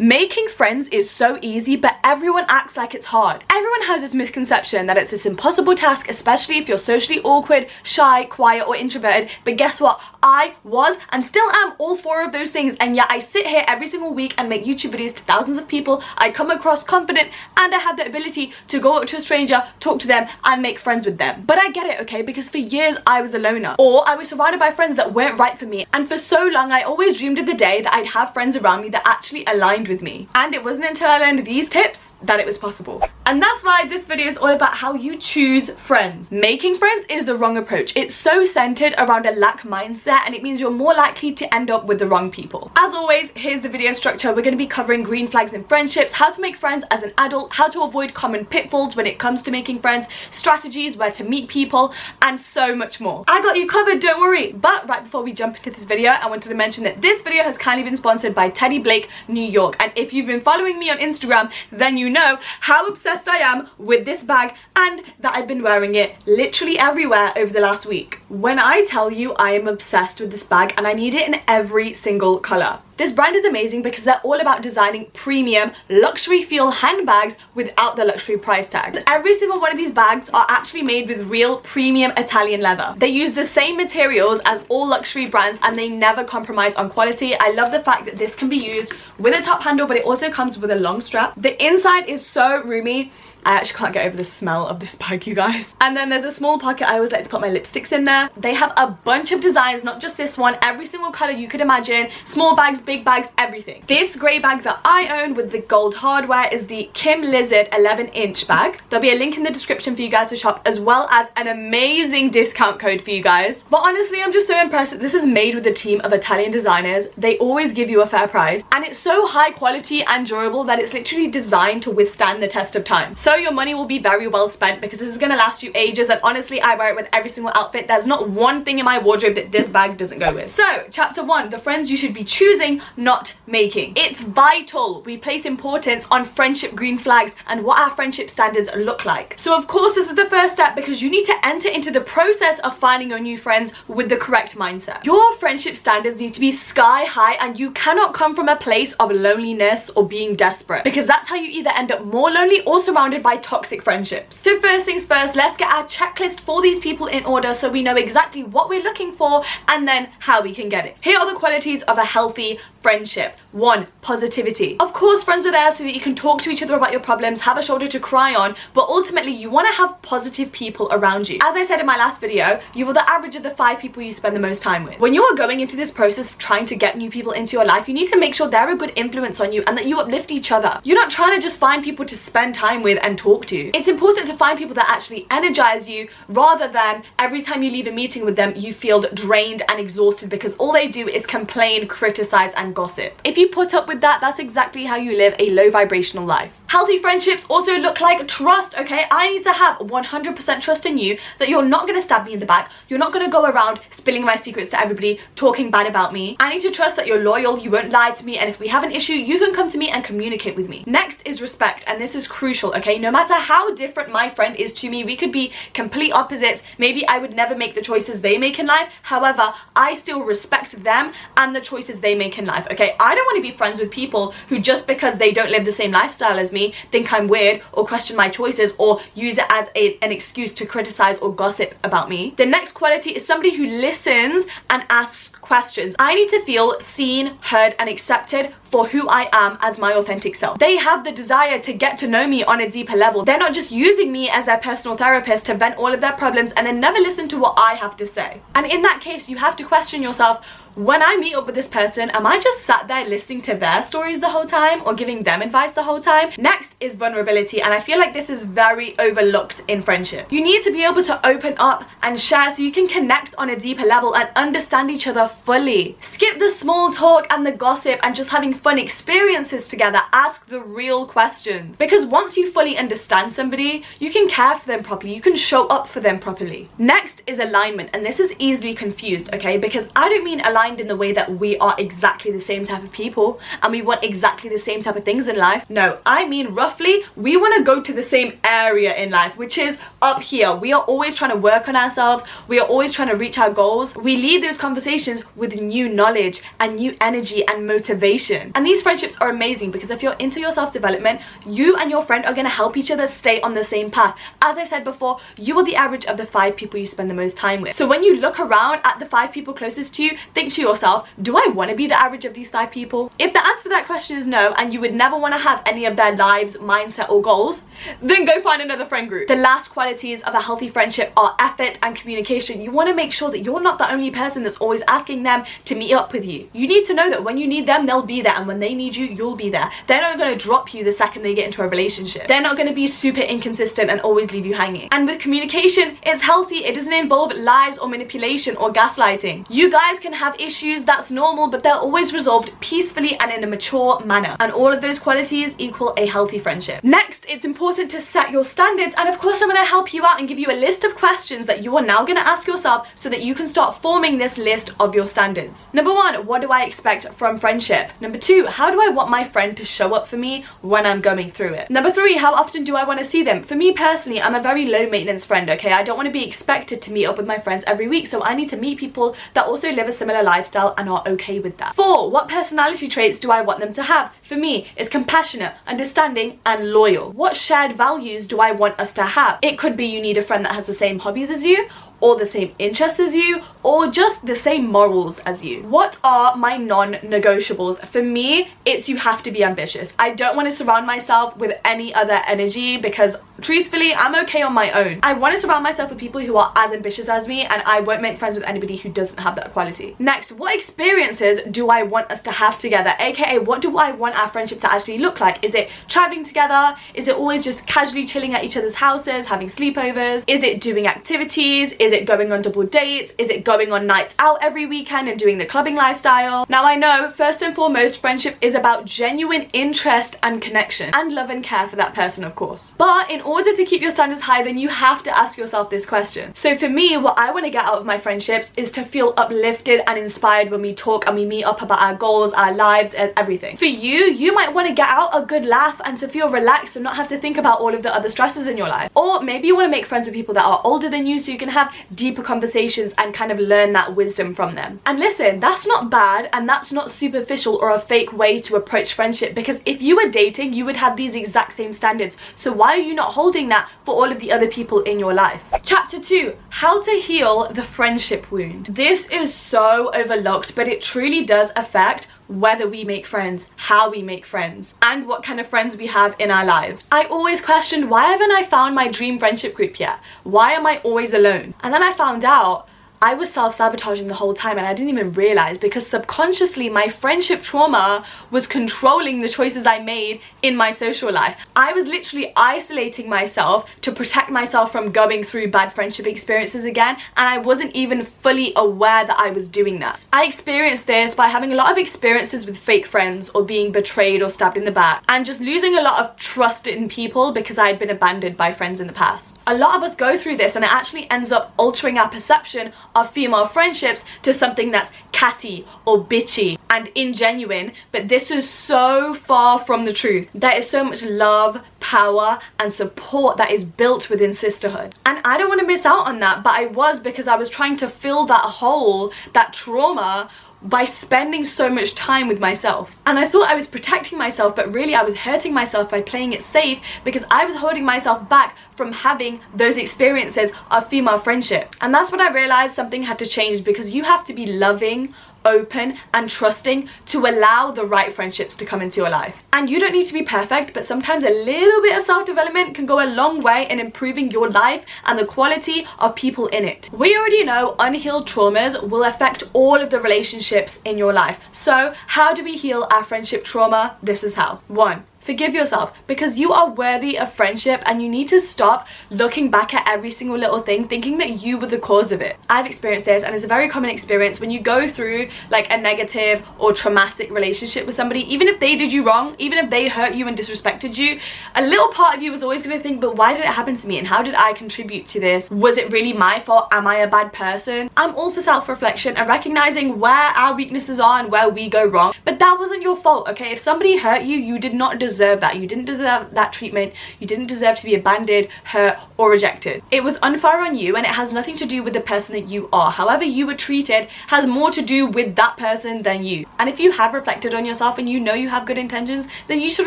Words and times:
Making 0.00 0.48
friends 0.48 0.88
is 0.88 1.10
so 1.10 1.38
easy, 1.42 1.76
but 1.76 1.98
everyone 2.02 2.46
acts 2.48 2.74
like 2.74 2.94
it's 2.94 3.04
hard. 3.04 3.44
Everyone 3.52 3.82
has 3.82 4.00
this 4.00 4.14
misconception 4.14 4.86
that 4.86 4.96
it's 4.96 5.10
this 5.10 5.26
impossible 5.26 5.74
task, 5.74 6.08
especially 6.08 6.56
if 6.56 6.70
you're 6.70 6.78
socially 6.78 7.20
awkward, 7.20 7.68
shy, 7.82 8.24
quiet, 8.24 8.66
or 8.66 8.74
introverted. 8.74 9.28
But 9.44 9.58
guess 9.58 9.78
what? 9.78 10.00
I 10.22 10.54
was 10.64 10.96
and 11.10 11.22
still 11.22 11.50
am 11.50 11.74
all 11.78 11.98
four 11.98 12.24
of 12.24 12.32
those 12.32 12.50
things, 12.50 12.76
and 12.80 12.96
yet 12.96 13.08
I 13.10 13.18
sit 13.18 13.46
here 13.46 13.62
every 13.68 13.86
single 13.88 14.14
week 14.14 14.32
and 14.38 14.48
make 14.48 14.64
YouTube 14.64 14.92
videos 14.94 15.14
to 15.16 15.22
thousands 15.24 15.58
of 15.58 15.68
people. 15.68 16.02
I 16.16 16.30
come 16.30 16.50
across 16.50 16.82
confident, 16.82 17.28
and 17.58 17.74
I 17.74 17.78
have 17.78 17.98
the 17.98 18.06
ability 18.06 18.54
to 18.68 18.80
go 18.80 18.96
up 18.96 19.06
to 19.08 19.16
a 19.16 19.20
stranger, 19.20 19.62
talk 19.80 20.00
to 20.00 20.06
them, 20.06 20.26
and 20.44 20.62
make 20.62 20.78
friends 20.78 21.04
with 21.04 21.18
them. 21.18 21.44
But 21.46 21.58
I 21.58 21.72
get 21.72 21.84
it, 21.84 22.00
okay? 22.00 22.22
Because 22.22 22.48
for 22.48 22.56
years 22.56 22.96
I 23.06 23.20
was 23.20 23.34
a 23.34 23.38
loner, 23.38 23.76
or 23.78 24.08
I 24.08 24.14
was 24.14 24.30
surrounded 24.30 24.60
by 24.60 24.72
friends 24.72 24.96
that 24.96 25.12
weren't 25.12 25.38
right 25.38 25.58
for 25.58 25.66
me. 25.66 25.84
And 25.92 26.08
for 26.08 26.16
so 26.16 26.46
long, 26.46 26.72
I 26.72 26.84
always 26.84 27.18
dreamed 27.18 27.38
of 27.38 27.44
the 27.44 27.52
day 27.52 27.82
that 27.82 27.92
I'd 27.92 28.06
have 28.06 28.32
friends 28.32 28.56
around 28.56 28.80
me 28.80 28.88
that 28.88 29.02
actually 29.04 29.44
aligned 29.44 29.89
with 29.90 30.00
me. 30.00 30.28
And 30.34 30.54
it 30.54 30.64
wasn't 30.64 30.86
until 30.86 31.08
I 31.08 31.18
learned 31.18 31.44
these 31.44 31.68
tips 31.68 32.12
that 32.22 32.40
it 32.40 32.46
was 32.46 32.58
possible. 32.58 33.02
And 33.26 33.42
that's 33.42 33.62
why 33.64 33.86
this 33.88 34.04
video 34.04 34.26
is 34.26 34.36
all 34.36 34.48
about 34.48 34.74
how 34.74 34.94
you 34.94 35.16
choose 35.16 35.70
friends. 35.70 36.30
Making 36.30 36.76
friends 36.76 37.06
is 37.08 37.24
the 37.24 37.34
wrong 37.34 37.56
approach. 37.56 37.96
It's 37.96 38.14
so 38.14 38.44
centered 38.44 38.94
around 38.98 39.26
a 39.26 39.32
lack 39.32 39.62
mindset 39.62 40.20
and 40.26 40.34
it 40.34 40.42
means 40.42 40.60
you're 40.60 40.70
more 40.70 40.94
likely 40.94 41.32
to 41.32 41.54
end 41.54 41.70
up 41.70 41.86
with 41.86 41.98
the 41.98 42.06
wrong 42.06 42.30
people. 42.30 42.70
As 42.76 42.94
always, 42.94 43.30
here's 43.34 43.62
the 43.62 43.68
video 43.68 43.92
structure. 43.92 44.28
We're 44.28 44.42
going 44.42 44.52
to 44.52 44.58
be 44.58 44.66
covering 44.66 45.02
green 45.02 45.28
flags 45.28 45.52
in 45.52 45.64
friendships, 45.64 46.12
how 46.12 46.30
to 46.30 46.40
make 46.40 46.56
friends 46.56 46.84
as 46.90 47.02
an 47.02 47.12
adult, 47.18 47.52
how 47.52 47.68
to 47.68 47.82
avoid 47.82 48.14
common 48.14 48.44
pitfalls 48.44 48.96
when 48.96 49.06
it 49.06 49.18
comes 49.18 49.42
to 49.42 49.50
making 49.50 49.80
friends, 49.80 50.08
strategies, 50.30 50.96
where 50.96 51.12
to 51.12 51.24
meet 51.24 51.48
people, 51.48 51.94
and 52.22 52.40
so 52.40 52.74
much 52.74 53.00
more. 53.00 53.24
I 53.28 53.40
got 53.40 53.56
you 53.56 53.66
covered, 53.66 54.00
don't 54.00 54.20
worry. 54.20 54.52
But 54.52 54.88
right 54.88 55.02
before 55.02 55.22
we 55.22 55.32
jump 55.32 55.56
into 55.56 55.70
this 55.70 55.84
video, 55.84 56.10
I 56.10 56.28
wanted 56.28 56.48
to 56.48 56.54
mention 56.54 56.84
that 56.84 57.00
this 57.00 57.22
video 57.22 57.44
has 57.44 57.56
kindly 57.56 57.84
been 57.84 57.96
sponsored 57.96 58.34
by 58.34 58.50
Teddy 58.50 58.78
Blake 58.78 59.08
New 59.28 59.44
York. 59.44 59.76
And 59.80 59.92
if 59.96 60.12
you've 60.12 60.26
been 60.26 60.42
following 60.42 60.78
me 60.78 60.90
on 60.90 60.98
Instagram, 60.98 61.50
then 61.72 61.96
you 61.96 62.10
know 62.10 62.38
how 62.60 62.86
obsessed 62.86 63.26
I 63.26 63.38
am 63.38 63.68
with 63.78 64.04
this 64.04 64.22
bag 64.22 64.54
and 64.76 65.02
that 65.20 65.34
I've 65.34 65.48
been 65.48 65.62
wearing 65.62 65.94
it 65.94 66.16
literally 66.26 66.78
everywhere 66.78 67.32
over 67.34 67.50
the 67.50 67.60
last 67.60 67.86
week. 67.86 68.20
When 68.28 68.58
I 68.58 68.84
tell 68.84 69.10
you 69.10 69.32
I 69.34 69.52
am 69.52 69.66
obsessed 69.66 70.20
with 70.20 70.30
this 70.30 70.44
bag 70.44 70.74
and 70.76 70.86
I 70.86 70.92
need 70.92 71.14
it 71.14 71.26
in 71.26 71.40
every 71.48 71.94
single 71.94 72.38
colour. 72.40 72.80
This 73.00 73.12
brand 73.12 73.34
is 73.34 73.46
amazing 73.46 73.80
because 73.80 74.04
they're 74.04 74.20
all 74.20 74.42
about 74.42 74.60
designing 74.60 75.06
premium 75.14 75.72
luxury 75.88 76.42
feel 76.42 76.70
handbags 76.70 77.38
without 77.54 77.96
the 77.96 78.04
luxury 78.04 78.36
price 78.36 78.68
tag. 78.68 79.02
Every 79.06 79.38
single 79.38 79.58
one 79.58 79.72
of 79.72 79.78
these 79.78 79.90
bags 79.90 80.28
are 80.34 80.44
actually 80.50 80.82
made 80.82 81.08
with 81.08 81.26
real 81.26 81.60
premium 81.60 82.12
Italian 82.18 82.60
leather. 82.60 82.94
They 82.98 83.08
use 83.08 83.32
the 83.32 83.46
same 83.46 83.78
materials 83.78 84.40
as 84.44 84.64
all 84.68 84.86
luxury 84.86 85.24
brands 85.24 85.58
and 85.62 85.78
they 85.78 85.88
never 85.88 86.24
compromise 86.24 86.74
on 86.74 86.90
quality. 86.90 87.34
I 87.34 87.52
love 87.52 87.72
the 87.72 87.80
fact 87.80 88.04
that 88.04 88.18
this 88.18 88.34
can 88.34 88.50
be 88.50 88.58
used 88.58 88.92
with 89.18 89.32
a 89.32 89.40
top 89.40 89.62
handle 89.62 89.86
but 89.86 89.96
it 89.96 90.04
also 90.04 90.30
comes 90.30 90.58
with 90.58 90.70
a 90.70 90.76
long 90.76 91.00
strap. 91.00 91.32
The 91.38 91.56
inside 91.64 92.06
is 92.06 92.26
so 92.26 92.62
roomy 92.62 93.12
I 93.44 93.54
actually 93.54 93.78
can't 93.78 93.94
get 93.94 94.06
over 94.06 94.16
the 94.16 94.24
smell 94.24 94.66
of 94.66 94.80
this 94.80 94.94
bag, 94.96 95.26
you 95.26 95.34
guys. 95.34 95.74
And 95.80 95.96
then 95.96 96.08
there's 96.08 96.24
a 96.24 96.30
small 96.30 96.58
pocket. 96.58 96.88
I 96.88 96.94
always 96.94 97.12
like 97.12 97.24
to 97.24 97.28
put 97.28 97.40
my 97.40 97.48
lipsticks 97.48 97.92
in 97.92 98.04
there. 98.04 98.30
They 98.36 98.54
have 98.54 98.72
a 98.76 98.88
bunch 98.88 99.32
of 99.32 99.40
designs, 99.40 99.82
not 99.82 100.00
just 100.00 100.16
this 100.16 100.36
one. 100.36 100.56
Every 100.62 100.86
single 100.86 101.10
color 101.10 101.32
you 101.32 101.48
could 101.48 101.60
imagine. 101.60 102.10
Small 102.24 102.54
bags, 102.54 102.80
big 102.80 103.04
bags, 103.04 103.28
everything. 103.38 103.82
This 103.86 104.16
grey 104.16 104.38
bag 104.38 104.62
that 104.64 104.80
I 104.84 105.22
own 105.22 105.34
with 105.34 105.50
the 105.50 105.60
gold 105.60 105.94
hardware 105.94 106.48
is 106.52 106.66
the 106.66 106.90
Kim 106.92 107.22
Lizard 107.22 107.68
11 107.72 108.08
inch 108.08 108.46
bag. 108.46 108.80
There'll 108.90 109.02
be 109.02 109.12
a 109.12 109.18
link 109.18 109.36
in 109.36 109.42
the 109.42 109.50
description 109.50 109.96
for 109.96 110.02
you 110.02 110.08
guys 110.08 110.28
to 110.30 110.36
shop 110.36 110.62
as 110.64 110.78
well 110.78 111.08
as 111.10 111.28
an 111.36 111.48
amazing 111.48 112.30
discount 112.30 112.78
code 112.78 113.02
for 113.02 113.10
you 113.10 113.22
guys. 113.22 113.64
But 113.70 113.78
honestly, 113.78 114.22
I'm 114.22 114.32
just 114.32 114.46
so 114.46 114.60
impressed 114.60 114.92
that 114.92 115.00
this 115.00 115.14
is 115.14 115.26
made 115.26 115.54
with 115.54 115.66
a 115.66 115.72
team 115.72 116.00
of 116.02 116.12
Italian 116.12 116.50
designers. 116.50 117.06
They 117.16 117.38
always 117.38 117.72
give 117.72 117.90
you 117.90 118.02
a 118.02 118.06
fair 118.06 118.28
price. 118.28 118.62
And 118.72 118.84
it's 118.84 118.98
so 118.98 119.26
high 119.26 119.50
quality 119.50 120.02
and 120.04 120.26
durable 120.26 120.64
that 120.64 120.78
it's 120.78 120.92
literally 120.92 121.28
designed 121.28 121.82
to 121.84 121.90
withstand 121.90 122.42
the 122.42 122.48
test 122.48 122.76
of 122.76 122.84
time. 122.84 123.16
So 123.16 123.29
so 123.30 123.36
your 123.36 123.52
money 123.52 123.74
will 123.74 123.86
be 123.86 124.00
very 124.00 124.26
well 124.26 124.48
spent 124.48 124.80
because 124.80 124.98
this 124.98 125.08
is 125.08 125.16
going 125.16 125.30
to 125.30 125.36
last 125.36 125.62
you 125.62 125.70
ages 125.76 126.10
and 126.10 126.18
honestly 126.24 126.60
I 126.60 126.74
wear 126.74 126.90
it 126.90 126.96
with 126.96 127.08
every 127.12 127.30
single 127.30 127.52
outfit. 127.54 127.86
There's 127.86 128.04
not 128.04 128.28
one 128.28 128.64
thing 128.64 128.80
in 128.80 128.84
my 128.84 128.98
wardrobe 128.98 129.36
that 129.36 129.52
this 129.52 129.68
bag 129.68 129.98
doesn't 129.98 130.18
go 130.18 130.34
with. 130.34 130.50
So 130.50 130.64
chapter 130.90 131.22
one, 131.22 131.48
the 131.48 131.60
friends 131.60 131.88
you 131.88 131.96
should 131.96 132.12
be 132.12 132.24
choosing, 132.24 132.82
not 132.96 133.32
making. 133.46 133.92
It's 133.94 134.20
vital 134.20 135.02
we 135.02 135.16
place 135.16 135.44
importance 135.44 136.06
on 136.10 136.24
friendship 136.24 136.74
green 136.74 136.98
flags 136.98 137.36
and 137.46 137.62
what 137.62 137.78
our 137.78 137.94
friendship 137.94 138.30
standards 138.30 138.68
look 138.74 139.04
like. 139.04 139.36
So 139.38 139.56
of 139.56 139.68
course 139.68 139.94
this 139.94 140.10
is 140.10 140.16
the 140.16 140.28
first 140.28 140.54
step 140.54 140.74
because 140.74 141.00
you 141.00 141.08
need 141.08 141.26
to 141.26 141.46
enter 141.46 141.68
into 141.68 141.92
the 141.92 142.00
process 142.00 142.58
of 142.64 142.76
finding 142.78 143.10
your 143.10 143.20
new 143.20 143.38
friends 143.38 143.74
with 143.86 144.08
the 144.08 144.16
correct 144.16 144.56
mindset. 144.56 145.04
Your 145.04 145.36
friendship 145.36 145.76
standards 145.76 146.20
need 146.20 146.34
to 146.34 146.40
be 146.40 146.50
sky 146.50 147.04
high 147.04 147.34
and 147.34 147.60
you 147.60 147.70
cannot 147.70 148.12
come 148.12 148.34
from 148.34 148.48
a 148.48 148.56
place 148.56 148.92
of 148.94 149.12
loneliness 149.12 149.88
or 149.90 150.04
being 150.04 150.34
desperate 150.34 150.82
because 150.82 151.06
that's 151.06 151.28
how 151.28 151.36
you 151.36 151.48
either 151.48 151.70
end 151.70 151.92
up 151.92 152.04
more 152.04 152.28
lonely 152.28 152.64
or 152.64 152.80
surrounded 152.80 153.19
by 153.20 153.36
toxic 153.36 153.82
friendships. 153.82 154.38
So 154.38 154.60
first 154.60 154.86
things 154.86 155.06
first, 155.06 155.36
let's 155.36 155.56
get 155.56 155.72
our 155.72 155.84
checklist 155.84 156.40
for 156.40 156.62
these 156.62 156.78
people 156.78 157.06
in 157.06 157.24
order 157.24 157.54
so 157.54 157.68
we 157.68 157.82
know 157.82 157.96
exactly 157.96 158.42
what 158.42 158.68
we're 158.68 158.82
looking 158.82 159.14
for 159.14 159.44
and 159.68 159.86
then 159.86 160.10
how 160.18 160.42
we 160.42 160.54
can 160.54 160.68
get 160.68 160.86
it. 160.86 160.96
Here 161.00 161.18
are 161.18 161.30
the 161.30 161.38
qualities 161.38 161.82
of 161.82 161.98
a 161.98 162.04
healthy 162.04 162.58
friendship. 162.82 163.36
One, 163.52 163.86
positivity. 164.00 164.78
Of 164.80 164.92
course, 164.92 165.22
friends 165.22 165.44
are 165.44 165.52
there 165.52 165.70
so 165.70 165.82
that 165.84 165.94
you 165.94 166.00
can 166.00 166.14
talk 166.14 166.40
to 166.42 166.50
each 166.50 166.62
other 166.62 166.76
about 166.76 166.92
your 166.92 167.00
problems, 167.00 167.40
have 167.40 167.58
a 167.58 167.62
shoulder 167.62 167.88
to 167.88 168.00
cry 168.00 168.34
on, 168.34 168.56
but 168.74 168.88
ultimately 168.88 169.32
you 169.32 169.50
want 169.50 169.68
to 169.68 169.74
have 169.74 170.00
positive 170.02 170.50
people 170.52 170.88
around 170.90 171.28
you. 171.28 171.38
As 171.42 171.56
I 171.56 171.64
said 171.66 171.80
in 171.80 171.86
my 171.86 171.96
last 171.96 172.20
video, 172.20 172.60
you 172.74 172.88
are 172.88 172.94
the 172.94 173.08
average 173.10 173.36
of 173.36 173.42
the 173.42 173.50
five 173.50 173.78
people 173.78 174.02
you 174.02 174.12
spend 174.12 174.34
the 174.34 174.40
most 174.40 174.62
time 174.62 174.84
with. 174.84 174.98
When 174.98 175.12
you 175.12 175.22
are 175.24 175.34
going 175.34 175.60
into 175.60 175.76
this 175.76 175.90
process 175.90 176.30
of 176.30 176.38
trying 176.38 176.64
to 176.66 176.76
get 176.76 176.96
new 176.96 177.10
people 177.10 177.32
into 177.32 177.52
your 177.52 177.66
life, 177.66 177.86
you 177.88 177.94
need 177.94 178.10
to 178.12 178.18
make 178.18 178.34
sure 178.34 178.48
they're 178.48 178.70
a 178.70 178.76
good 178.76 178.92
influence 178.96 179.40
on 179.40 179.52
you 179.52 179.62
and 179.66 179.76
that 179.76 179.86
you 179.86 179.98
uplift 179.98 180.30
each 180.30 180.50
other. 180.52 180.80
You're 180.82 180.98
not 180.98 181.10
trying 181.10 181.38
to 181.38 181.42
just 181.42 181.58
find 181.58 181.84
people 181.84 182.06
to 182.06 182.16
spend 182.16 182.54
time 182.54 182.82
with 182.82 182.98
and 183.02 183.09
talk 183.16 183.46
to. 183.46 183.70
It's 183.76 183.88
important 183.88 184.26
to 184.28 184.36
find 184.36 184.58
people 184.58 184.74
that 184.74 184.88
actually 184.88 185.26
energize 185.30 185.88
you 185.88 186.08
rather 186.28 186.68
than 186.68 187.02
every 187.18 187.42
time 187.42 187.62
you 187.62 187.70
leave 187.70 187.86
a 187.86 187.92
meeting 187.92 188.24
with 188.24 188.36
them, 188.36 188.54
you 188.56 188.74
feel 188.74 189.02
drained 189.14 189.62
and 189.68 189.80
exhausted 189.80 190.28
because 190.28 190.56
all 190.56 190.72
they 190.72 190.88
do 190.88 191.08
is 191.08 191.26
complain, 191.26 191.86
criticize, 191.88 192.52
and 192.56 192.74
gossip. 192.74 193.12
If 193.24 193.36
you 193.36 193.48
put 193.48 193.74
up 193.74 193.88
with 193.88 194.00
that, 194.00 194.20
that's 194.20 194.38
exactly 194.38 194.84
how 194.84 194.96
you 194.96 195.16
live 195.16 195.34
a 195.38 195.50
low 195.50 195.70
vibrational 195.70 196.24
life. 196.24 196.52
Healthy 196.70 197.00
friendships 197.00 197.44
also 197.48 197.72
look 197.78 198.00
like 198.00 198.28
trust, 198.28 198.76
okay? 198.76 199.04
I 199.10 199.28
need 199.32 199.42
to 199.42 199.52
have 199.52 199.78
100% 199.78 200.60
trust 200.60 200.86
in 200.86 200.98
you 200.98 201.18
that 201.40 201.48
you're 201.48 201.64
not 201.64 201.88
gonna 201.88 202.00
stab 202.00 202.26
me 202.26 202.34
in 202.34 202.38
the 202.38 202.46
back. 202.46 202.70
You're 202.86 203.00
not 203.00 203.12
gonna 203.12 203.28
go 203.28 203.44
around 203.44 203.80
spilling 203.90 204.24
my 204.24 204.36
secrets 204.36 204.70
to 204.70 204.80
everybody, 204.80 205.18
talking 205.34 205.72
bad 205.72 205.88
about 205.88 206.12
me. 206.12 206.36
I 206.38 206.48
need 206.48 206.62
to 206.62 206.70
trust 206.70 206.94
that 206.94 207.08
you're 207.08 207.24
loyal, 207.24 207.58
you 207.58 207.72
won't 207.72 207.90
lie 207.90 208.12
to 208.12 208.24
me, 208.24 208.38
and 208.38 208.48
if 208.48 208.60
we 208.60 208.68
have 208.68 208.84
an 208.84 208.92
issue, 208.92 209.14
you 209.14 209.40
can 209.40 209.52
come 209.52 209.68
to 209.68 209.78
me 209.78 209.88
and 209.88 210.04
communicate 210.04 210.54
with 210.54 210.68
me. 210.68 210.84
Next 210.86 211.26
is 211.26 211.42
respect, 211.42 211.82
and 211.88 212.00
this 212.00 212.14
is 212.14 212.28
crucial, 212.28 212.72
okay? 212.76 213.00
No 213.00 213.10
matter 213.10 213.34
how 213.34 213.74
different 213.74 214.12
my 214.12 214.28
friend 214.28 214.54
is 214.54 214.72
to 214.74 214.88
me, 214.88 215.02
we 215.02 215.16
could 215.16 215.32
be 215.32 215.52
complete 215.74 216.12
opposites. 216.12 216.62
Maybe 216.78 217.04
I 217.08 217.18
would 217.18 217.34
never 217.34 217.56
make 217.56 217.74
the 217.74 217.82
choices 217.82 218.20
they 218.20 218.38
make 218.38 218.60
in 218.60 218.66
life. 218.66 218.92
However, 219.02 219.52
I 219.74 219.96
still 219.96 220.22
respect 220.22 220.80
them 220.84 221.14
and 221.36 221.52
the 221.52 221.60
choices 221.60 222.00
they 222.00 222.14
make 222.14 222.38
in 222.38 222.44
life, 222.44 222.68
okay? 222.70 222.94
I 223.00 223.16
don't 223.16 223.26
want 223.26 223.44
to 223.44 223.50
be 223.50 223.58
friends 223.58 223.80
with 223.80 223.90
people 223.90 224.34
who 224.48 224.60
just 224.60 224.86
because 224.86 225.18
they 225.18 225.32
don't 225.32 225.50
live 225.50 225.64
the 225.64 225.72
same 225.72 225.90
lifestyle 225.90 226.38
as 226.38 226.52
me 226.52 226.59
me, 226.60 226.74
think 226.92 227.12
I'm 227.12 227.28
weird, 227.28 227.62
or 227.72 227.86
question 227.86 228.16
my 228.16 228.28
choices, 228.28 228.72
or 228.78 229.00
use 229.14 229.38
it 229.38 229.46
as 229.48 229.68
a, 229.74 229.98
an 230.02 230.12
excuse 230.12 230.52
to 230.52 230.66
criticize 230.66 231.18
or 231.18 231.34
gossip 231.34 231.74
about 231.84 232.08
me. 232.08 232.34
The 232.36 232.46
next 232.46 232.72
quality 232.72 233.10
is 233.10 233.26
somebody 233.26 233.52
who 233.56 233.66
listens 233.66 234.44
and 234.68 234.84
asks 234.90 235.30
questions. 235.40 235.96
I 235.98 236.14
need 236.14 236.30
to 236.30 236.44
feel 236.44 236.80
seen, 236.80 237.36
heard, 237.40 237.74
and 237.78 237.88
accepted 237.88 238.54
for 238.70 238.86
who 238.86 239.08
I 239.08 239.28
am 239.32 239.58
as 239.60 239.78
my 239.78 239.92
authentic 239.94 240.36
self. 240.36 240.58
They 240.58 240.76
have 240.76 241.02
the 241.02 241.10
desire 241.10 241.58
to 241.58 241.72
get 241.72 241.98
to 241.98 242.06
know 242.06 242.24
me 242.28 242.44
on 242.44 242.60
a 242.60 242.70
deeper 242.70 242.96
level. 242.96 243.24
They're 243.24 243.44
not 243.46 243.52
just 243.52 243.72
using 243.72 244.12
me 244.12 244.30
as 244.30 244.46
their 244.46 244.58
personal 244.58 244.96
therapist 244.96 245.46
to 245.46 245.54
vent 245.54 245.76
all 245.76 245.92
of 245.92 246.00
their 246.00 246.12
problems 246.12 246.52
and 246.52 246.64
then 246.66 246.78
never 246.78 246.98
listen 246.98 247.26
to 247.30 247.38
what 247.38 247.54
I 247.56 247.74
have 247.74 247.96
to 247.96 248.06
say. 248.06 248.40
And 248.54 248.64
in 248.66 248.82
that 248.82 249.00
case, 249.00 249.28
you 249.28 249.38
have 249.38 249.56
to 249.56 249.64
question 249.64 250.02
yourself, 250.02 250.44
when 250.74 251.02
I 251.02 251.16
meet 251.16 251.34
up 251.34 251.46
with 251.46 251.54
this 251.54 251.68
person, 251.68 252.10
am 252.10 252.26
I 252.26 252.38
just 252.38 252.64
sat 252.64 252.86
there 252.86 253.04
listening 253.04 253.42
to 253.42 253.54
their 253.56 253.82
stories 253.82 254.20
the 254.20 254.28
whole 254.28 254.46
time 254.46 254.82
or 254.86 254.94
giving 254.94 255.20
them 255.20 255.42
advice 255.42 255.72
the 255.72 255.82
whole 255.82 256.00
time? 256.00 256.30
Next 256.38 256.76
is 256.78 256.94
vulnerability 256.94 257.60
and 257.60 257.74
I 257.74 257.80
feel 257.80 257.98
like 257.98 258.12
this 258.12 258.30
is 258.30 258.44
very 258.44 258.96
overlooked 258.98 259.62
in 259.66 259.82
friendship. 259.82 260.32
You 260.32 260.42
need 260.42 260.62
to 260.62 260.72
be 260.72 260.84
able 260.84 261.02
to 261.04 261.26
open 261.26 261.56
up 261.58 261.84
and 262.02 262.18
share 262.20 262.54
so 262.54 262.62
you 262.62 262.70
can 262.70 262.86
connect 262.86 263.34
on 263.36 263.50
a 263.50 263.58
deeper 263.58 263.84
level 263.84 264.14
and 264.14 264.28
understand 264.36 264.90
each 264.90 265.08
other 265.08 265.28
fully. 265.44 265.98
Skip 266.00 266.38
the 266.38 266.50
small 266.50 266.92
talk 266.92 267.26
and 267.30 267.44
the 267.44 267.52
gossip 267.52 267.98
and 268.04 268.14
just 268.14 268.30
having 268.30 268.54
fun 268.54 268.78
experiences 268.78 269.66
together. 269.66 270.00
Ask 270.12 270.46
the 270.46 270.60
real 270.60 271.04
questions. 271.04 271.76
Because 271.78 272.06
once 272.06 272.36
you 272.36 272.52
fully 272.52 272.78
understand 272.78 273.32
somebody, 273.32 273.82
you 273.98 274.10
can 274.12 274.28
care 274.28 274.56
for 274.58 274.66
them 274.66 274.84
properly. 274.84 275.14
You 275.14 275.20
can 275.20 275.36
show 275.36 275.66
up 275.66 275.88
for 275.88 275.98
them 275.98 276.20
properly. 276.20 276.68
Next 276.78 277.22
is 277.26 277.40
alignment 277.40 277.90
and 277.92 278.06
this 278.06 278.20
is 278.20 278.32
easily 278.38 278.74
confused, 278.74 279.34
okay? 279.34 279.58
Because 279.58 279.88
I 279.96 280.08
don't 280.08 280.24
mean 280.24 280.40
alignment 280.40 280.60
aligned 280.70 280.80
in 280.80 280.88
the 280.88 280.96
way 280.96 281.12
that 281.12 281.38
we 281.38 281.58
are 281.58 281.74
exactly 281.78 282.30
the 282.30 282.40
same 282.40 282.64
type 282.64 282.82
of 282.82 282.92
people 282.92 283.40
and 283.62 283.72
we 283.72 283.82
want 283.82 284.04
exactly 284.04 284.48
the 284.48 284.58
same 284.58 284.82
type 284.82 284.96
of 284.96 285.04
things 285.04 285.28
in 285.28 285.36
life. 285.36 285.68
No, 285.68 285.98
I 286.06 286.26
mean 286.26 286.54
roughly, 286.54 287.04
we 287.16 287.36
want 287.36 287.56
to 287.56 287.62
go 287.64 287.82
to 287.82 287.92
the 287.92 288.02
same 288.02 288.38
area 288.44 288.94
in 288.94 289.10
life, 289.10 289.36
which 289.36 289.58
is 289.58 289.78
up 290.02 290.22
here. 290.22 290.54
We 290.54 290.72
are 290.72 290.82
always 290.82 291.14
trying 291.14 291.32
to 291.32 291.36
work 291.36 291.68
on 291.68 291.76
ourselves. 291.76 292.24
We 292.48 292.60
are 292.60 292.66
always 292.66 292.92
trying 292.92 293.08
to 293.08 293.16
reach 293.16 293.38
our 293.38 293.50
goals. 293.50 293.96
We 293.96 294.16
lead 294.16 294.44
those 294.44 294.56
conversations 294.56 295.22
with 295.36 295.54
new 295.54 295.88
knowledge 295.88 296.42
and 296.60 296.76
new 296.76 296.96
energy 297.00 297.46
and 297.48 297.66
motivation. 297.66 298.52
And 298.54 298.64
these 298.64 298.82
friendships 298.82 299.18
are 299.18 299.30
amazing 299.30 299.70
because 299.70 299.90
if 299.90 300.02
you're 300.02 300.20
into 300.24 300.40
your 300.40 300.52
self-development, 300.52 301.20
you 301.46 301.76
and 301.76 301.90
your 301.90 302.04
friend 302.04 302.24
are 302.24 302.34
going 302.34 302.44
to 302.44 302.50
help 302.50 302.76
each 302.76 302.90
other 302.90 303.06
stay 303.06 303.40
on 303.40 303.54
the 303.54 303.64
same 303.64 303.90
path. 303.90 304.16
As 304.42 304.56
I 304.58 304.64
said 304.64 304.84
before, 304.84 305.18
you 305.36 305.58
are 305.58 305.64
the 305.64 305.76
average 305.76 306.06
of 306.06 306.16
the 306.16 306.26
five 306.26 306.56
people 306.56 306.78
you 306.78 306.86
spend 306.86 307.10
the 307.10 307.14
most 307.14 307.36
time 307.36 307.60
with. 307.60 307.74
So 307.74 307.86
when 307.86 308.02
you 308.02 308.16
look 308.16 308.38
around 308.38 308.80
at 308.84 308.98
the 308.98 309.06
five 309.06 309.32
people 309.32 309.54
closest 309.54 309.94
to 309.94 310.04
you, 310.04 310.16
think 310.34 310.49
to 310.50 310.60
yourself, 310.60 311.08
do 311.22 311.36
I 311.36 311.46
want 311.48 311.70
to 311.70 311.76
be 311.76 311.86
the 311.86 311.98
average 311.98 312.24
of 312.24 312.34
these 312.34 312.50
five 312.50 312.70
people? 312.70 313.10
If 313.18 313.32
the 313.32 313.46
answer 313.46 313.64
to 313.64 313.68
that 313.70 313.86
question 313.86 314.16
is 314.16 314.26
no, 314.26 314.52
and 314.58 314.72
you 314.72 314.80
would 314.80 314.94
never 314.94 315.16
want 315.18 315.34
to 315.34 315.38
have 315.38 315.62
any 315.66 315.86
of 315.86 315.96
their 315.96 316.14
lives, 316.16 316.56
mindset, 316.56 317.08
or 317.10 317.22
goals, 317.22 317.60
then 318.02 318.24
go 318.24 318.40
find 318.42 318.60
another 318.60 318.86
friend 318.86 319.08
group. 319.08 319.28
The 319.28 319.36
last 319.36 319.68
qualities 319.68 320.22
of 320.22 320.34
a 320.34 320.40
healthy 320.40 320.68
friendship 320.68 321.12
are 321.16 321.34
effort 321.38 321.78
and 321.82 321.96
communication. 321.96 322.60
You 322.60 322.70
want 322.70 322.88
to 322.88 322.94
make 322.94 323.12
sure 323.12 323.30
that 323.30 323.40
you're 323.40 323.60
not 323.60 323.78
the 323.78 323.90
only 323.90 324.10
person 324.10 324.42
that's 324.42 324.58
always 324.58 324.82
asking 324.88 325.22
them 325.22 325.44
to 325.64 325.74
meet 325.74 325.92
up 325.92 326.12
with 326.12 326.24
you. 326.24 326.48
You 326.52 326.66
need 326.66 326.84
to 326.86 326.94
know 326.94 327.08
that 327.10 327.24
when 327.24 327.38
you 327.38 327.46
need 327.46 327.66
them, 327.66 327.86
they'll 327.86 328.02
be 328.02 328.22
there, 328.22 328.34
and 328.34 328.46
when 328.46 328.60
they 328.60 328.74
need 328.74 328.96
you, 328.96 329.06
you'll 329.06 329.36
be 329.36 329.50
there. 329.50 329.70
They're 329.86 330.00
not 330.00 330.18
going 330.18 330.36
to 330.36 330.44
drop 330.44 330.74
you 330.74 330.84
the 330.84 330.92
second 330.92 331.22
they 331.22 331.34
get 331.34 331.46
into 331.46 331.62
a 331.62 331.68
relationship. 331.68 332.28
They're 332.28 332.40
not 332.40 332.56
going 332.56 332.68
to 332.68 332.74
be 332.74 332.88
super 332.88 333.20
inconsistent 333.20 333.90
and 333.90 334.00
always 334.00 334.30
leave 334.32 334.46
you 334.46 334.54
hanging. 334.54 334.88
And 334.92 335.06
with 335.06 335.20
communication, 335.20 335.98
it's 336.02 336.22
healthy. 336.22 336.64
It 336.64 336.74
doesn't 336.74 336.92
involve 336.92 337.32
lies 337.32 337.78
or 337.78 337.88
manipulation 337.88 338.56
or 338.56 338.72
gaslighting. 338.72 339.46
You 339.48 339.70
guys 339.70 339.98
can 339.98 340.12
have 340.12 340.34
issues, 340.40 340.82
that's 340.84 341.10
normal, 341.10 341.48
but 341.48 341.62
they're 341.62 341.74
always 341.74 342.12
resolved 342.12 342.52
peacefully 342.60 343.18
and 343.18 343.30
in 343.30 343.44
a 343.44 343.46
mature 343.46 344.00
manner. 344.04 344.36
And 344.40 344.52
all 344.52 344.72
of 344.72 344.80
those 344.80 344.98
qualities 344.98 345.54
equal 345.58 345.94
a 345.96 346.06
healthy 346.06 346.38
friendship. 346.38 346.82
Next, 346.82 347.26
it's 347.28 347.44
important 347.44 347.90
to 347.92 348.00
set 348.00 348.30
your 348.30 348.44
standards. 348.44 348.94
And 348.96 349.08
of 349.08 349.18
course, 349.18 349.40
I'm 349.40 349.50
to 349.50 349.64
help 349.64 349.92
you 349.92 350.04
out 350.04 350.18
and 350.18 350.28
give 350.28 350.38
you 350.38 350.50
a 350.50 350.52
list 350.52 350.84
of 350.84 350.94
questions 350.94 351.46
that 351.46 351.62
you 351.62 351.76
are 351.76 351.82
now 351.82 352.04
to 352.04 352.26
ask 352.26 352.46
yourself 352.46 352.88
so 352.94 353.08
that 353.08 353.22
you 353.22 353.34
can 353.34 353.46
start 353.46 353.80
forming 353.80 354.18
this 354.18 354.38
list 354.38 354.72
of 354.80 354.94
your 354.94 355.06
standards. 355.06 355.68
Number 355.72 355.92
one, 355.92 356.26
what 356.26 356.40
do 356.40 356.50
I 356.50 356.64
expect 356.64 357.12
from 357.14 357.38
friendship? 357.38 357.90
Number 358.00 358.18
two, 358.18 358.46
how 358.46 358.70
do 358.70 358.80
I 358.80 358.88
want 358.88 359.10
my 359.10 359.24
friend 359.24 359.56
to 359.56 359.64
show 359.64 359.94
up 359.94 360.08
for 360.08 360.16
me 360.16 360.44
when 360.62 360.86
I'm 360.86 361.00
going 361.00 361.30
through 361.30 361.54
it? 361.54 361.70
Number 361.70 361.90
three, 361.90 362.16
how 362.16 362.34
often 362.34 362.64
do 362.64 362.76
I 362.76 362.84
want 362.84 362.98
to 363.00 363.04
see 363.04 363.22
them? 363.22 363.44
For 363.44 363.54
me 363.54 363.72
personally, 363.72 364.20
I'm 364.20 364.34
a 364.34 364.42
very 364.42 364.66
low 364.66 364.88
maintenance 364.88 365.24
friend, 365.24 365.48
okay? 365.50 365.72
I 365.72 365.82
don't 365.82 365.96
want 365.96 366.06
to 366.06 366.12
be 366.12 366.26
expected 366.26 366.82
to 366.82 366.92
meet 366.92 367.06
up 367.06 367.16
with 367.16 367.26
my 367.26 367.38
friends 367.38 367.64
every 367.66 367.88
week, 367.88 368.06
so 368.06 368.22
I 368.22 368.34
need 368.34 368.48
to 368.50 368.56
meet 368.56 368.78
people 368.78 369.16
that 369.34 369.46
also 369.46 369.70
live 369.70 369.88
a 369.88 369.92
similar 369.92 370.22
lifestyle 370.34 370.74
and 370.78 370.88
are 370.88 371.02
okay 371.14 371.38
with 371.40 371.56
that. 371.58 371.74
Four, 371.74 372.10
what 372.10 372.28
personality 372.28 372.88
traits 372.88 373.18
do 373.18 373.28
I 373.30 373.40
want 373.42 373.60
them 373.60 373.72
to 373.74 373.82
have? 373.82 374.12
For 374.28 374.36
me, 374.36 374.52
it's 374.76 374.88
compassionate, 374.96 375.54
understanding, 375.66 376.38
and 376.46 376.72
loyal. 376.78 377.06
What 377.12 377.36
shared 377.36 377.76
values 377.76 378.26
do 378.32 378.36
I 378.40 378.52
want 378.52 378.78
us 378.78 378.92
to 378.94 379.02
have? 379.02 379.38
It 379.42 379.58
could 379.58 379.76
be 379.76 379.86
you 379.86 380.00
need 380.00 380.18
a 380.18 380.22
friend 380.28 380.44
that 380.44 380.54
has 380.54 380.66
the 380.66 380.82
same 380.84 380.98
hobbies 381.00 381.30
as 381.30 381.42
you, 381.44 381.68
or 382.00 382.16
the 382.16 382.26
same 382.26 382.52
interests 382.58 382.98
as 382.98 383.14
you 383.14 383.42
or 383.62 383.88
just 383.88 384.24
the 384.26 384.34
same 384.34 384.66
morals 384.66 385.18
as 385.20 385.44
you. 385.44 385.62
What 385.64 385.98
are 386.02 386.34
my 386.36 386.56
non-negotiables? 386.56 387.86
For 387.88 388.02
me, 388.02 388.50
it's 388.64 388.88
you 388.88 388.96
have 388.96 389.22
to 389.24 389.30
be 389.30 389.44
ambitious. 389.44 389.92
I 389.98 390.10
don't 390.10 390.36
want 390.36 390.48
to 390.50 390.52
surround 390.52 390.86
myself 390.86 391.36
with 391.36 391.58
any 391.64 391.94
other 391.94 392.18
energy 392.26 392.76
because 392.76 393.16
truthfully, 393.42 393.94
I'm 393.94 394.14
okay 394.24 394.42
on 394.42 394.52
my 394.52 394.70
own. 394.72 395.00
I 395.02 395.12
want 395.12 395.34
to 395.34 395.40
surround 395.40 395.62
myself 395.62 395.90
with 395.90 395.98
people 395.98 396.20
who 396.20 396.36
are 396.36 396.52
as 396.56 396.72
ambitious 396.72 397.08
as 397.08 397.28
me 397.28 397.42
and 397.42 397.62
I 397.62 397.80
won't 397.80 398.02
make 398.02 398.18
friends 398.18 398.36
with 398.36 398.44
anybody 398.44 398.76
who 398.76 398.88
doesn't 398.88 399.18
have 399.18 399.36
that 399.36 399.52
quality. 399.52 399.96
Next, 399.98 400.32
what 400.32 400.54
experiences 400.54 401.40
do 401.50 401.68
I 401.68 401.82
want 401.82 402.10
us 402.10 402.20
to 402.22 402.30
have 402.30 402.58
together? 402.58 402.94
AKA, 402.98 403.40
what 403.40 403.60
do 403.60 403.78
I 403.78 403.92
want 403.92 404.18
our 404.18 404.28
friendship 404.28 404.60
to 404.60 404.72
actually 404.72 404.98
look 404.98 405.20
like? 405.20 405.42
Is 405.44 405.54
it 405.54 405.70
traveling 405.88 406.24
together? 406.24 406.76
Is 406.94 407.08
it 407.08 407.16
always 407.16 407.44
just 407.44 407.66
casually 407.66 408.06
chilling 408.06 408.34
at 408.34 408.44
each 408.44 408.56
other's 408.56 408.74
houses, 408.74 409.26
having 409.26 409.48
sleepovers? 409.48 410.24
Is 410.26 410.42
it 410.42 410.60
doing 410.60 410.86
activities? 410.86 411.72
Is 411.78 411.92
it 411.92 412.04
going 412.06 412.32
on 412.32 412.42
double 412.42 412.64
dates? 412.64 413.12
Is 413.18 413.30
it 413.30 413.44
going 413.44 413.72
on 413.72 413.86
nights 413.86 414.14
out 414.18 414.38
every 414.42 414.66
weekend 414.66 415.08
and 415.08 415.18
doing 415.18 415.38
the 415.38 415.46
clubbing 415.46 415.74
lifestyle? 415.74 416.46
Now 416.48 416.64
I 416.64 416.76
know, 416.76 417.12
first 417.16 417.42
and 417.42 417.54
foremost, 417.54 417.98
friendship 417.98 418.36
is 418.40 418.54
about 418.54 418.84
genuine 418.84 419.48
interest 419.52 420.16
and 420.22 420.40
connection 420.42 420.90
and 420.94 421.12
love 421.12 421.30
and 421.30 421.42
care 421.42 421.68
for 421.68 421.76
that 421.76 421.94
person, 421.94 422.24
of 422.24 422.34
course. 422.34 422.74
But 422.76 423.10
in 423.10 423.20
order 423.30 423.54
to 423.54 423.64
keep 423.64 423.82
your 423.82 423.90
standards 423.90 424.20
high, 424.20 424.42
then 424.42 424.58
you 424.58 424.68
have 424.68 425.02
to 425.04 425.16
ask 425.16 425.38
yourself 425.38 425.70
this 425.70 425.86
question. 425.86 426.34
So 426.34 426.56
for 426.56 426.68
me, 426.68 426.96
what 426.96 427.18
I 427.18 427.30
want 427.30 427.44
to 427.44 427.50
get 427.50 427.64
out 427.64 427.78
of 427.78 427.86
my 427.86 427.98
friendships 427.98 428.50
is 428.56 428.70
to 428.72 428.84
feel 428.84 429.14
uplifted 429.16 429.82
and 429.86 429.98
inspired 429.98 430.50
when 430.50 430.62
we 430.62 430.74
talk 430.74 431.06
and 431.06 431.16
we 431.16 431.24
meet 431.24 431.44
up 431.44 431.62
about 431.62 431.80
our 431.80 431.94
goals, 431.94 432.32
our 432.32 432.52
lives, 432.52 432.94
and 432.94 433.12
everything. 433.16 433.56
For 433.56 433.66
you, 433.66 434.06
you 434.06 434.32
might 434.32 434.52
want 434.52 434.68
to 434.68 434.74
get 434.74 434.88
out 434.88 435.10
a 435.12 435.24
good 435.24 435.44
laugh 435.44 435.80
and 435.84 435.98
to 435.98 436.08
feel 436.08 436.30
relaxed 436.30 436.76
and 436.76 436.82
not 436.82 436.96
have 436.96 437.08
to 437.08 437.18
think 437.18 437.36
about 437.36 437.60
all 437.60 437.74
of 437.74 437.82
the 437.82 437.94
other 437.94 438.08
stresses 438.08 438.46
in 438.46 438.56
your 438.56 438.68
life. 438.68 438.90
Or 438.94 439.20
maybe 439.22 439.46
you 439.46 439.54
want 439.54 439.66
to 439.66 439.70
make 439.70 439.86
friends 439.86 440.06
with 440.06 440.14
people 440.14 440.34
that 440.34 440.44
are 440.44 440.60
older 440.64 440.88
than 440.88 441.06
you 441.06 441.20
so 441.20 441.32
you 441.32 441.38
can 441.38 441.48
have 441.48 441.72
deeper 441.94 442.22
conversations 442.22 442.94
and 442.98 443.14
kind 443.14 443.32
of 443.32 443.38
learn 443.38 443.72
that 443.74 443.94
wisdom 443.94 444.34
from 444.34 444.54
them. 444.54 444.80
And 444.86 444.98
listen, 444.98 445.40
that's 445.40 445.66
not 445.66 445.90
bad 445.90 446.28
and 446.32 446.48
that's 446.48 446.72
not 446.72 446.90
superficial 446.90 447.56
or 447.56 447.70
a 447.70 447.80
fake 447.80 448.12
way 448.12 448.40
to 448.40 448.56
approach 448.56 448.92
friendship 448.92 449.34
because 449.34 449.60
if 449.64 449.80
you 449.82 449.96
were 449.96 450.08
dating, 450.10 450.52
you 450.52 450.64
would 450.64 450.76
have 450.76 450.96
these 450.96 451.14
exact 451.14 451.52
same 451.54 451.72
standards. 451.72 452.16
So 452.36 452.52
why 452.52 452.74
are 452.74 452.80
you 452.80 452.94
not 452.94 453.12
holding 453.20 453.50
that 453.50 453.68
for 453.84 453.94
all 453.94 454.10
of 454.10 454.18
the 454.18 454.32
other 454.32 454.48
people 454.48 454.80
in 454.84 454.98
your 454.98 455.12
life. 455.12 455.42
Chapter 455.62 456.00
2 456.00 456.34
How 456.48 456.80
to 456.80 456.92
Heal 456.92 457.52
the 457.52 457.62
Friendship 457.62 458.32
Wound. 458.32 458.64
This 458.84 459.06
is 459.08 459.34
so 459.34 459.90
overlooked, 459.92 460.54
but 460.54 460.68
it 460.68 460.80
truly 460.80 461.22
does 461.26 461.50
affect 461.54 462.08
whether 462.28 462.66
we 462.66 462.82
make 462.82 463.04
friends, 463.04 463.50
how 463.56 463.90
we 463.90 464.00
make 464.00 464.24
friends, 464.24 464.74
and 464.80 465.06
what 465.06 465.22
kind 465.22 465.38
of 465.38 465.46
friends 465.46 465.76
we 465.76 465.86
have 465.88 466.14
in 466.18 466.30
our 466.30 466.46
lives. 466.46 466.82
I 466.90 467.02
always 467.04 467.42
questioned 467.42 467.90
why 467.90 468.06
haven't 468.06 468.32
I 468.32 468.44
found 468.44 468.74
my 468.74 468.88
dream 468.88 469.18
friendship 469.18 469.54
group 469.54 469.78
yet? 469.78 469.98
Why 470.22 470.52
am 470.52 470.66
I 470.66 470.78
always 470.78 471.12
alone? 471.12 471.52
And 471.60 471.74
then 471.74 471.82
I 471.82 471.92
found 471.92 472.24
out 472.24 472.69
I 473.02 473.14
was 473.14 473.32
self-sabotaging 473.32 474.08
the 474.08 474.14
whole 474.14 474.34
time 474.34 474.58
and 474.58 474.66
I 474.66 474.74
didn't 474.74 474.90
even 474.90 475.14
realize 475.14 475.56
because 475.56 475.86
subconsciously 475.86 476.68
my 476.68 476.90
friendship 476.90 477.42
trauma 477.42 478.04
was 478.30 478.46
controlling 478.46 479.22
the 479.22 479.28
choices 479.30 479.64
I 479.64 479.78
made 479.78 480.20
in 480.42 480.54
my 480.54 480.72
social 480.72 481.10
life. 481.10 481.34
I 481.56 481.72
was 481.72 481.86
literally 481.86 482.30
isolating 482.36 483.08
myself 483.08 483.66
to 483.80 483.92
protect 483.92 484.28
myself 484.28 484.70
from 484.70 484.92
going 484.92 485.24
through 485.24 485.50
bad 485.50 485.72
friendship 485.72 486.06
experiences 486.06 486.66
again 486.66 486.98
and 487.16 487.26
I 487.26 487.38
wasn't 487.38 487.74
even 487.74 488.04
fully 488.04 488.52
aware 488.54 489.06
that 489.06 489.18
I 489.18 489.30
was 489.30 489.48
doing 489.48 489.78
that. 489.78 489.98
I 490.12 490.26
experienced 490.26 490.86
this 490.86 491.14
by 491.14 491.28
having 491.28 491.52
a 491.52 491.56
lot 491.56 491.72
of 491.72 491.78
experiences 491.78 492.44
with 492.44 492.58
fake 492.58 492.84
friends 492.84 493.30
or 493.30 493.42
being 493.42 493.72
betrayed 493.72 494.20
or 494.20 494.28
stabbed 494.28 494.58
in 494.58 494.66
the 494.66 494.70
back 494.70 495.04
and 495.08 495.24
just 495.24 495.40
losing 495.40 495.74
a 495.78 495.82
lot 495.82 496.00
of 496.00 496.16
trust 496.18 496.66
in 496.66 496.86
people 496.90 497.32
because 497.32 497.56
I 497.56 497.68
had 497.68 497.78
been 497.78 497.88
abandoned 497.88 498.36
by 498.36 498.52
friends 498.52 498.78
in 498.78 498.86
the 498.86 498.92
past. 498.92 499.39
A 499.50 499.58
lot 499.58 499.76
of 499.76 499.82
us 499.82 499.96
go 499.96 500.16
through 500.16 500.36
this 500.36 500.54
and 500.54 500.64
it 500.64 500.72
actually 500.72 501.10
ends 501.10 501.32
up 501.32 501.52
altering 501.56 501.98
our 501.98 502.08
perception 502.08 502.72
of 502.94 503.10
female 503.10 503.48
friendships 503.48 504.04
to 504.22 504.32
something 504.32 504.70
that's 504.70 504.92
catty 505.10 505.66
or 505.84 506.04
bitchy 506.04 506.56
and 506.70 506.86
ingenuine. 506.94 507.72
But 507.90 508.06
this 508.06 508.30
is 508.30 508.48
so 508.48 509.12
far 509.12 509.58
from 509.58 509.86
the 509.86 509.92
truth. 509.92 510.28
There 510.32 510.56
is 510.56 510.70
so 510.70 510.84
much 510.84 511.02
love 511.02 511.62
power 511.80 512.38
and 512.60 512.72
support 512.72 513.38
that 513.38 513.50
is 513.50 513.64
built 513.64 514.08
within 514.08 514.32
sisterhood. 514.34 514.94
And 515.04 515.18
i 515.24 515.36
don't 515.36 515.48
want 515.48 515.60
to 515.60 515.66
miss 515.66 515.84
out 515.84 516.06
on 516.06 516.20
that 516.20 516.42
but 516.42 516.52
i 516.52 516.66
was 516.66 517.00
because 517.00 517.26
i 517.26 517.36
was 517.36 517.48
trying 517.48 517.76
to 517.76 517.88
fill 517.88 518.26
that 518.26 518.44
hole 518.60 519.12
that 519.32 519.52
trauma 519.52 520.30
by 520.62 520.84
spending 520.84 521.44
so 521.44 521.68
much 521.68 521.94
time 521.94 522.28
with 522.28 522.38
myself. 522.38 522.90
And 523.06 523.18
I 523.18 523.26
thought 523.26 523.48
I 523.48 523.54
was 523.54 523.66
protecting 523.66 524.18
myself, 524.18 524.54
but 524.54 524.72
really 524.72 524.94
I 524.94 525.02
was 525.02 525.16
hurting 525.16 525.54
myself 525.54 525.90
by 525.90 526.02
playing 526.02 526.32
it 526.32 526.42
safe 526.42 526.80
because 527.04 527.24
I 527.30 527.46
was 527.46 527.56
holding 527.56 527.84
myself 527.84 528.28
back 528.28 528.56
from 528.76 528.92
having 528.92 529.40
those 529.54 529.76
experiences 529.76 530.52
of 530.70 530.88
female 530.88 531.18
friendship. 531.18 531.74
And 531.80 531.94
that's 531.94 532.12
when 532.12 532.20
I 532.20 532.30
realized 532.30 532.74
something 532.74 533.02
had 533.02 533.18
to 533.20 533.26
change 533.26 533.64
because 533.64 533.90
you 533.90 534.04
have 534.04 534.24
to 534.26 534.34
be 534.34 534.46
loving, 534.46 535.14
open 535.44 535.98
and 536.12 536.28
trusting 536.28 536.88
to 537.06 537.26
allow 537.26 537.70
the 537.70 537.84
right 537.84 538.12
friendships 538.12 538.56
to 538.56 538.64
come 538.64 538.82
into 538.82 539.00
your 539.00 539.10
life. 539.10 539.34
And 539.52 539.68
you 539.68 539.80
don't 539.80 539.92
need 539.92 540.06
to 540.06 540.12
be 540.12 540.22
perfect, 540.22 540.74
but 540.74 540.84
sometimes 540.84 541.24
a 541.24 541.30
little 541.30 541.82
bit 541.82 541.96
of 541.96 542.04
self-development 542.04 542.74
can 542.74 542.86
go 542.86 543.04
a 543.04 543.12
long 543.14 543.40
way 543.40 543.66
in 543.68 543.80
improving 543.80 544.30
your 544.30 544.50
life 544.50 544.84
and 545.04 545.18
the 545.18 545.26
quality 545.26 545.86
of 545.98 546.14
people 546.14 546.46
in 546.48 546.64
it. 546.64 546.88
We 546.92 547.16
already 547.16 547.44
know 547.44 547.76
unhealed 547.78 548.26
traumas 548.26 548.88
will 548.88 549.04
affect 549.04 549.44
all 549.52 549.76
of 549.76 549.90
the 549.90 550.00
relationships 550.00 550.78
in 550.84 550.98
your 550.98 551.12
life. 551.12 551.38
So 551.52 551.94
how 552.06 552.32
do 552.32 552.44
we 552.44 552.56
heal 552.56 552.86
our 552.90 553.04
friendship 553.04 553.44
trauma? 553.44 553.96
This 554.02 554.24
is 554.24 554.34
how. 554.34 554.60
One, 554.68 555.04
forgive 555.30 555.54
yourself 555.54 555.92
because 556.08 556.36
you 556.36 556.52
are 556.52 556.70
worthy 556.70 557.16
of 557.16 557.32
friendship 557.32 557.80
and 557.86 558.02
you 558.02 558.08
need 558.08 558.28
to 558.28 558.40
stop 558.40 558.88
looking 559.10 559.48
back 559.48 559.72
at 559.72 559.86
every 559.86 560.10
single 560.10 560.36
little 560.36 560.60
thing 560.60 560.88
thinking 560.88 561.18
that 561.18 561.40
you 561.40 561.56
were 561.56 561.68
the 561.68 561.78
cause 561.78 562.10
of 562.10 562.20
it. 562.20 562.36
I've 562.48 562.66
experienced 562.66 563.04
this 563.04 563.22
and 563.22 563.32
it's 563.32 563.44
a 563.44 563.46
very 563.56 563.68
common 563.68 563.90
experience 563.90 564.40
when 564.40 564.50
you 564.50 564.60
go 564.60 564.88
through 564.88 565.28
like 565.48 565.70
a 565.70 565.76
negative 565.76 566.44
or 566.58 566.72
traumatic 566.72 567.30
relationship 567.30 567.86
with 567.86 567.94
somebody, 567.94 568.22
even 568.34 568.48
if 568.48 568.58
they 568.58 568.74
did 568.74 568.92
you 568.92 569.04
wrong, 569.04 569.36
even 569.38 569.58
if 569.58 569.70
they 569.70 569.86
hurt 569.86 570.14
you 570.16 570.26
and 570.26 570.36
disrespected 570.36 570.96
you, 570.96 571.20
a 571.54 571.62
little 571.62 571.92
part 571.92 572.16
of 572.16 572.22
you 572.24 572.32
is 572.32 572.42
always 572.42 572.64
going 572.64 572.76
to 572.76 572.82
think, 572.82 573.00
but 573.00 573.14
why 573.14 573.32
did 573.32 573.42
it 573.42 573.54
happen 573.60 573.76
to 573.76 573.86
me 573.86 573.98
and 573.98 574.08
how 574.08 574.20
did 574.20 574.34
I 574.34 574.52
contribute 574.52 575.06
to 575.12 575.20
this? 575.20 575.48
Was 575.48 575.76
it 575.76 575.92
really 575.92 576.12
my 576.12 576.40
fault? 576.40 576.66
Am 576.72 576.88
I 576.88 576.96
a 576.96 577.08
bad 577.08 577.32
person? 577.32 577.88
I'm 577.96 578.16
all 578.16 578.32
for 578.32 578.42
self-reflection 578.42 579.16
and 579.16 579.28
recognizing 579.28 580.00
where 580.00 580.12
our 580.42 580.56
weaknesses 580.56 580.98
are 580.98 581.20
and 581.20 581.30
where 581.30 581.48
we 581.48 581.70
go 581.70 581.84
wrong, 581.84 582.14
but 582.24 582.40
that 582.40 582.58
wasn't 582.58 582.82
your 582.82 582.96
fault, 582.96 583.28
okay? 583.28 583.52
If 583.52 583.60
somebody 583.60 583.96
hurt 583.96 584.22
you, 584.22 584.36
you 584.36 584.58
did 584.58 584.74
not 584.74 584.98
deserve 584.98 585.19
that. 585.20 585.56
You 585.56 585.66
didn't 585.66 585.84
deserve 585.84 586.32
that 586.34 586.52
treatment. 586.52 586.94
You 587.18 587.26
didn't 587.26 587.46
deserve 587.46 587.76
to 587.76 587.84
be 587.84 587.94
abandoned, 587.94 588.48
hurt, 588.64 588.98
or 589.16 589.30
rejected. 589.30 589.82
It 589.90 590.02
was 590.02 590.18
unfair 590.22 590.60
on 590.60 590.76
you 590.76 590.96
and 590.96 591.04
it 591.04 591.12
has 591.12 591.32
nothing 591.32 591.56
to 591.56 591.66
do 591.66 591.82
with 591.82 591.92
the 591.92 592.00
person 592.00 592.34
that 592.34 592.48
you 592.48 592.68
are. 592.72 592.90
However 592.90 593.24
you 593.24 593.46
were 593.46 593.54
treated 593.54 594.08
has 594.26 594.46
more 594.46 594.70
to 594.70 594.82
do 594.82 595.06
with 595.06 595.36
that 595.36 595.56
person 595.56 596.02
than 596.02 596.24
you. 596.24 596.46
And 596.58 596.68
if 596.68 596.80
you 596.80 596.92
have 596.92 597.14
reflected 597.14 597.54
on 597.54 597.64
yourself 597.64 597.98
and 597.98 598.08
you 598.08 598.18
know 598.18 598.34
you 598.34 598.48
have 598.48 598.66
good 598.66 598.78
intentions, 598.78 599.28
then 599.46 599.60
you 599.60 599.70
should 599.70 599.86